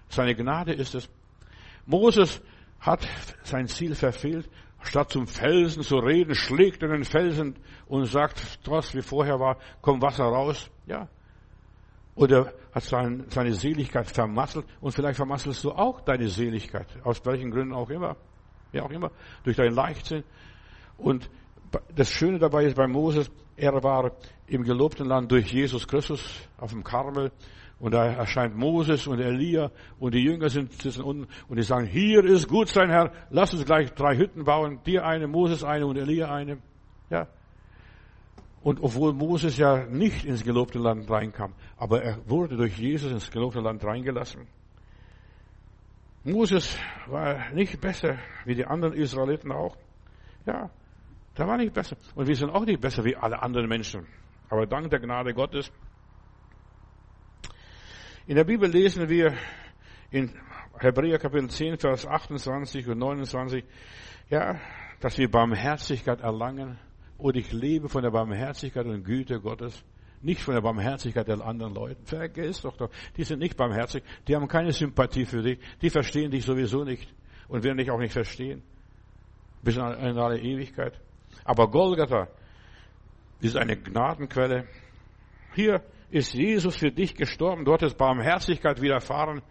[0.10, 1.10] Seine Gnade ist es.
[1.86, 2.41] Moses
[2.82, 3.08] hat
[3.43, 4.49] sein Ziel verfehlt.
[4.82, 7.55] Statt zum Felsen zu reden, schlägt er den Felsen
[7.88, 10.69] und sagt, trotz wie vorher war, komm Wasser raus.
[10.86, 11.07] Ja.
[12.15, 16.88] Oder hat sein, seine Seligkeit vermasselt und vielleicht vermasselst du auch deine Seligkeit.
[17.03, 18.15] Aus welchen Gründen auch immer.
[18.71, 19.11] Ja, auch immer.
[19.43, 20.23] Durch deinen Leichtsinn.
[20.97, 21.30] Und
[21.95, 24.11] das Schöne dabei ist bei Moses, er war
[24.47, 27.32] im gelobten Land durch Jesus Christus auf dem Karmel
[27.80, 31.86] und da erscheint Moses und Elia und die Jünger sind, sitzen unten und die sagen,
[31.86, 35.86] hier ist gut sein Herr, lass uns gleich drei Hütten bauen, dir eine, Moses eine
[35.86, 36.57] und Elia eine.
[37.09, 37.28] Ja.
[38.63, 43.30] Und obwohl Moses ja nicht ins gelobte Land reinkam, aber er wurde durch Jesus ins
[43.30, 44.47] gelobte Land reingelassen.
[46.23, 49.78] Moses war nicht besser wie die anderen Israeliten auch.
[50.45, 50.69] Ja,
[51.36, 51.95] da war nicht besser.
[52.15, 54.07] Und wir sind auch nicht besser wie alle anderen Menschen.
[54.49, 55.71] Aber dank der Gnade Gottes
[58.28, 59.34] in der Bibel lesen wir
[60.11, 60.34] in
[60.78, 63.63] Hebräer Kapitel 10, Vers 28 und 29,
[64.30, 64.59] ja,
[64.99, 66.78] dass wir Barmherzigkeit erlangen
[67.17, 69.82] und ich lebe von der Barmherzigkeit und Güte Gottes,
[70.21, 71.95] nicht von der Barmherzigkeit der anderen Leute.
[72.03, 76.30] Vergiss doch doch, die sind nicht barmherzig, die haben keine Sympathie für dich, die verstehen
[76.30, 77.07] dich sowieso nicht
[77.47, 78.61] und werden dich auch nicht verstehen.
[79.63, 80.99] Bis in alle Ewigkeit.
[81.45, 82.28] Aber Golgatha
[83.39, 84.67] ist eine Gnadenquelle.
[85.55, 87.66] Hier ist Jesus für dich gestorben.
[87.66, 89.41] Dort ist Barmherzigkeit widerfahren.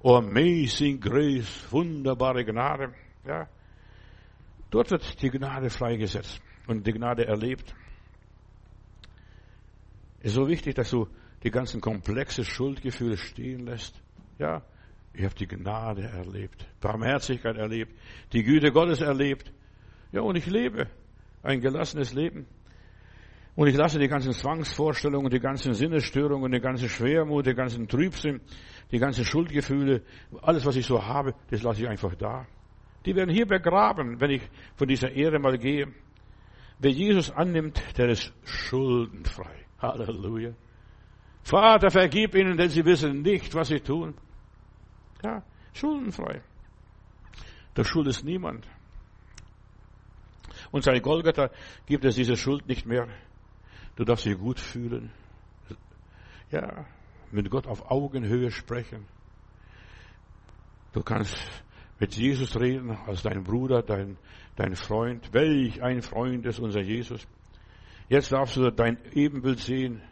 [0.00, 2.92] Oh, amazing grace, wunderbare Gnade.
[3.26, 3.48] Ja.
[4.70, 7.74] Dort wird die Gnade freigesetzt und die Gnade erlebt.
[10.18, 11.06] Es ist so wichtig, dass du
[11.42, 14.02] die ganzen komplexe Schuldgefühle stehen lässt.
[14.38, 14.62] Ja,
[15.12, 17.92] ich habe die Gnade erlebt, Barmherzigkeit erlebt,
[18.32, 19.52] die Güte Gottes erlebt.
[20.12, 20.88] Ja, und ich lebe
[21.42, 22.46] ein gelassenes Leben.
[23.56, 28.40] Und ich lasse die ganzen Zwangsvorstellungen, die ganzen Sinnesstörungen, die ganze Schwermut, die ganzen Trübsinn,
[28.90, 30.02] die ganzen Schuldgefühle,
[30.42, 32.46] alles, was ich so habe, das lasse ich einfach da.
[33.06, 34.42] Die werden hier begraben, wenn ich
[34.76, 35.86] von dieser Erde mal gehe.
[36.80, 39.66] Wer Jesus annimmt, der ist schuldenfrei.
[39.78, 40.52] Halleluja.
[41.42, 44.14] Vater, vergib ihnen, denn sie wissen nicht, was sie tun.
[45.22, 45.42] Ja,
[45.74, 46.42] schuldenfrei.
[47.76, 48.66] Der Schuld ist niemand.
[50.70, 51.50] Und seit Golgatha
[51.86, 53.08] gibt es diese Schuld nicht mehr.
[53.96, 55.10] Du darfst dich gut fühlen.
[56.50, 56.84] Ja,
[57.30, 59.06] mit Gott auf Augenhöhe sprechen.
[60.92, 61.36] Du kannst
[61.98, 64.16] mit Jesus reden als dein Bruder, dein,
[64.56, 65.32] dein Freund.
[65.32, 67.26] Welch ein Freund ist unser Jesus.
[68.08, 70.02] Jetzt darfst du dein Ebenbild sehen,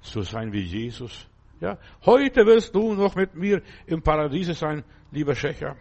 [0.00, 1.28] so sein wie Jesus.
[1.60, 5.76] Ja, heute wirst du noch mit mir im Paradiese sein, lieber Schächer.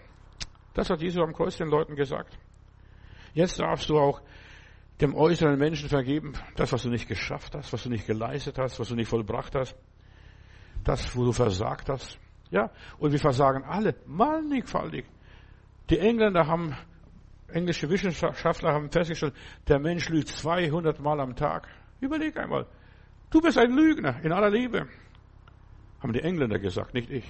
[0.74, 2.38] Das hat Jesus am Kreuz den Leuten gesagt.
[3.34, 4.22] Jetzt darfst du auch
[5.02, 8.80] dem äußeren Menschen vergeben, das, was du nicht geschafft hast, was du nicht geleistet hast,
[8.80, 9.76] was du nicht vollbracht hast,
[10.84, 12.18] das, wo du versagt hast.
[12.52, 15.06] Ja, und wir versagen alle, mannigfaltig.
[15.90, 16.76] Die Engländer haben,
[17.48, 19.34] englische Wissenschaftler haben festgestellt,
[19.68, 21.68] der Mensch lügt 200 Mal am Tag.
[22.00, 22.66] Überleg einmal.
[23.30, 24.88] Du bist ein Lügner in aller Liebe.
[26.02, 27.26] Haben die Engländer gesagt, nicht ich.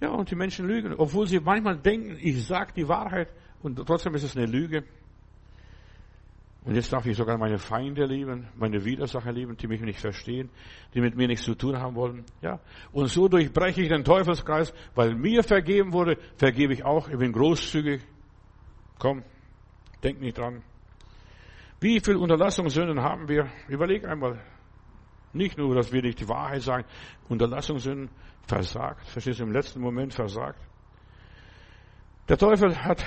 [0.00, 3.28] Ja, und die Menschen lügen, obwohl sie manchmal denken, ich sage die Wahrheit
[3.62, 4.84] und trotzdem ist es eine Lüge.
[6.64, 10.50] Und jetzt darf ich sogar meine Feinde lieben, meine Widersacher lieben, die mich nicht verstehen,
[10.92, 12.24] die mit mir nichts zu tun haben wollen.
[12.42, 12.60] Ja.
[12.92, 17.08] Und so durchbreche ich den Teufelskreis, weil mir vergeben wurde, vergebe ich auch.
[17.08, 18.02] Ich bin großzügig.
[18.98, 19.22] Komm,
[20.02, 20.62] denk nicht dran.
[21.80, 23.48] Wie viel Unterlassungssünden haben wir?
[23.68, 24.40] Überleg einmal.
[25.32, 26.84] Nicht nur, dass wir nicht die Wahrheit sagen.
[27.28, 28.10] Unterlassungssünden
[28.46, 29.06] versagt.
[29.06, 30.58] Verstehst du, im letzten Moment versagt.
[32.28, 33.04] Der Teufel hat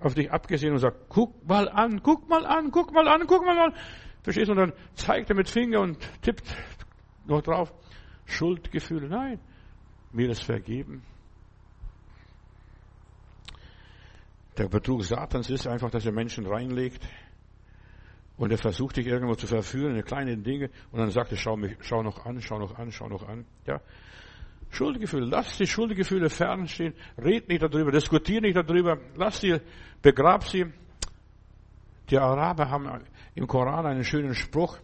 [0.00, 3.44] auf dich abgesehen und sagt, guck mal an, guck mal an, guck mal an, guck
[3.44, 3.74] mal an.
[4.22, 4.52] Verstehst du?
[4.52, 6.44] Und dann zeigt er mit Finger und tippt
[7.26, 7.72] noch drauf.
[8.24, 9.08] Schuldgefühle.
[9.08, 9.40] Nein,
[10.12, 11.02] mir ist vergeben.
[14.58, 17.08] Der Betrug Satans ist einfach, dass er Menschen reinlegt
[18.36, 21.56] und er versucht dich irgendwo zu verführen in kleine Dinge und dann sagt er, schau
[21.56, 23.46] mich, schau noch an, schau noch an, schau noch an.
[23.66, 23.80] Ja,
[24.70, 25.26] Schuldgefühle.
[25.26, 26.94] Lass die Schuldgefühle fernstehen.
[27.16, 27.90] Red nicht darüber.
[27.90, 28.98] Diskutier nicht darüber.
[29.16, 29.60] Lass sie,
[30.02, 30.66] begrab sie.
[32.10, 33.04] Die Araber haben
[33.34, 34.78] im Koran einen schönen Spruch.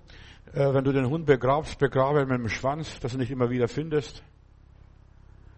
[0.52, 3.50] Äh, wenn du den Hund begrabst, begrabe ihn mit dem Schwanz, dass du nicht immer
[3.50, 4.22] wieder findest.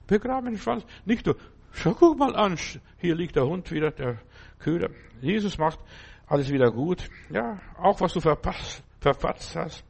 [0.07, 0.85] Begrabe mit dem Schwanz.
[1.05, 1.35] Nicht du.
[1.73, 2.57] Schau, guck mal an.
[2.99, 4.19] Hier liegt der Hund wieder, der
[4.59, 4.91] Köder.
[5.21, 5.79] Jesus macht
[6.27, 7.09] alles wieder gut.
[7.31, 9.85] Ja, auch was du verpasst, verpatzt hast.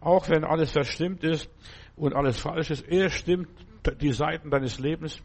[0.00, 1.48] Auch wenn alles verstimmt ist
[1.96, 2.86] und alles falsch ist.
[2.88, 3.48] Er stimmt
[4.00, 5.22] die Seiten deines Lebens.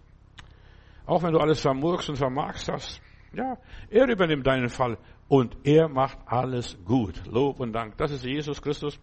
[1.06, 3.02] Auch wenn du alles vermurkst und vermagst hast.
[3.34, 3.58] Ja,
[3.90, 4.98] er übernimmt deinen Fall
[5.28, 7.22] und er macht alles gut.
[7.28, 7.98] Lob und Dank.
[7.98, 9.00] Das ist Jesus Christus.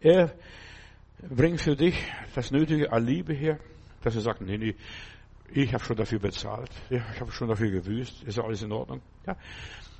[0.00, 0.34] Er
[1.28, 1.96] bringt für dich
[2.34, 3.58] das nötige Alibi her,
[4.02, 4.74] dass er sagt, nee, nee,
[5.52, 6.70] ich habe schon dafür bezahlt.
[6.90, 8.24] Ich habe schon dafür gewüßt.
[8.24, 9.00] Ist alles in Ordnung?
[9.26, 9.36] Ja.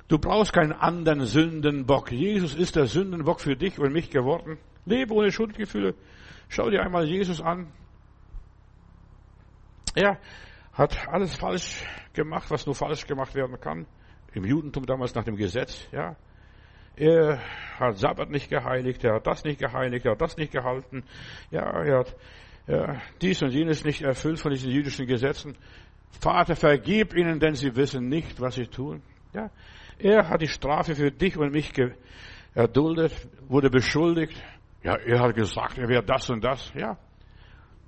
[0.07, 2.11] Du brauchst keinen anderen Sündenbock.
[2.11, 4.57] Jesus ist der Sündenbock für dich und mich geworden.
[4.85, 5.95] Lebe ohne Schuldgefühle.
[6.49, 7.71] Schau dir einmal Jesus an.
[9.95, 10.19] Er
[10.73, 11.83] hat alles falsch
[12.13, 13.85] gemacht, was nur falsch gemacht werden kann.
[14.33, 16.15] Im Judentum damals nach dem Gesetz, ja.
[16.97, 17.41] Er
[17.77, 21.03] hat Sabbat nicht geheiligt, er hat das nicht geheiligt, er hat das nicht gehalten.
[21.51, 22.15] Ja, er hat
[22.67, 25.57] ja, dies und jenes nicht erfüllt von diesen jüdischen Gesetzen.
[26.21, 29.01] Vater, vergib ihnen, denn sie wissen nicht, was sie tun.
[29.33, 29.49] Ja,
[29.99, 31.73] er hat die Strafe für dich und mich
[32.53, 33.13] erduldet,
[33.47, 34.41] wurde beschuldigt,
[34.85, 36.71] ja, er hat gesagt, er wäre das und das.
[36.75, 36.95] Ja.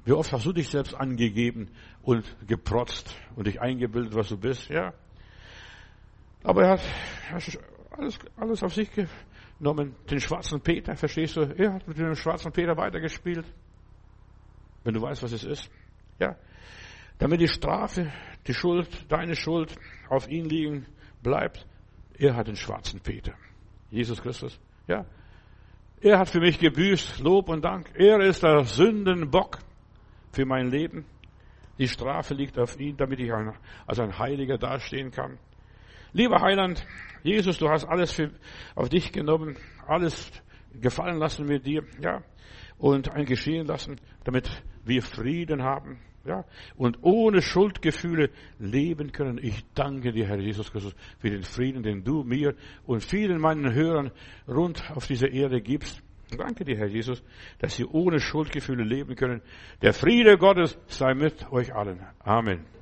[0.03, 1.69] Wie oft hast du dich selbst angegeben
[2.01, 4.67] und geprotzt und dich eingebildet, was du bist?
[4.69, 4.93] Ja.
[6.43, 6.81] Aber er hat
[7.91, 8.89] alles, alles auf sich
[9.59, 9.95] genommen.
[10.09, 11.41] Den schwarzen Peter, verstehst du?
[11.41, 13.45] Er hat mit dem schwarzen Peter weitergespielt.
[14.83, 15.69] Wenn du weißt, was es ist.
[16.19, 16.35] Ja.
[17.19, 18.11] Damit die Strafe,
[18.47, 19.75] die Schuld, deine Schuld
[20.09, 20.87] auf ihn liegen
[21.21, 21.67] bleibt.
[22.17, 23.35] Er hat den schwarzen Peter.
[23.91, 24.59] Jesus Christus.
[24.87, 25.05] Ja.
[25.99, 27.89] Er hat für mich gebüßt, Lob und Dank.
[27.95, 29.57] Er ist der Sündenbock
[30.31, 31.05] für mein Leben.
[31.79, 35.39] Die Strafe liegt auf ihn, damit ich als ein Heiliger dastehen kann.
[36.13, 36.85] Lieber Heiland,
[37.23, 38.29] Jesus, du hast alles für,
[38.75, 40.31] auf dich genommen, alles
[40.79, 42.21] gefallen lassen mit dir, ja,
[42.77, 44.49] und ein geschehen lassen, damit
[44.85, 46.45] wir Frieden haben, ja,
[46.75, 49.39] und ohne Schuldgefühle leben können.
[49.41, 52.55] Ich danke dir, Herr Jesus Christus, für den Frieden, den du mir
[52.85, 54.11] und vielen meinen Hörern
[54.47, 56.01] rund auf dieser Erde gibst.
[56.37, 57.23] Danke dir, Herr Jesus,
[57.59, 59.41] dass sie ohne Schuldgefühle leben können.
[59.81, 62.01] Der Friede Gottes sei mit euch allen.
[62.19, 62.76] Amen.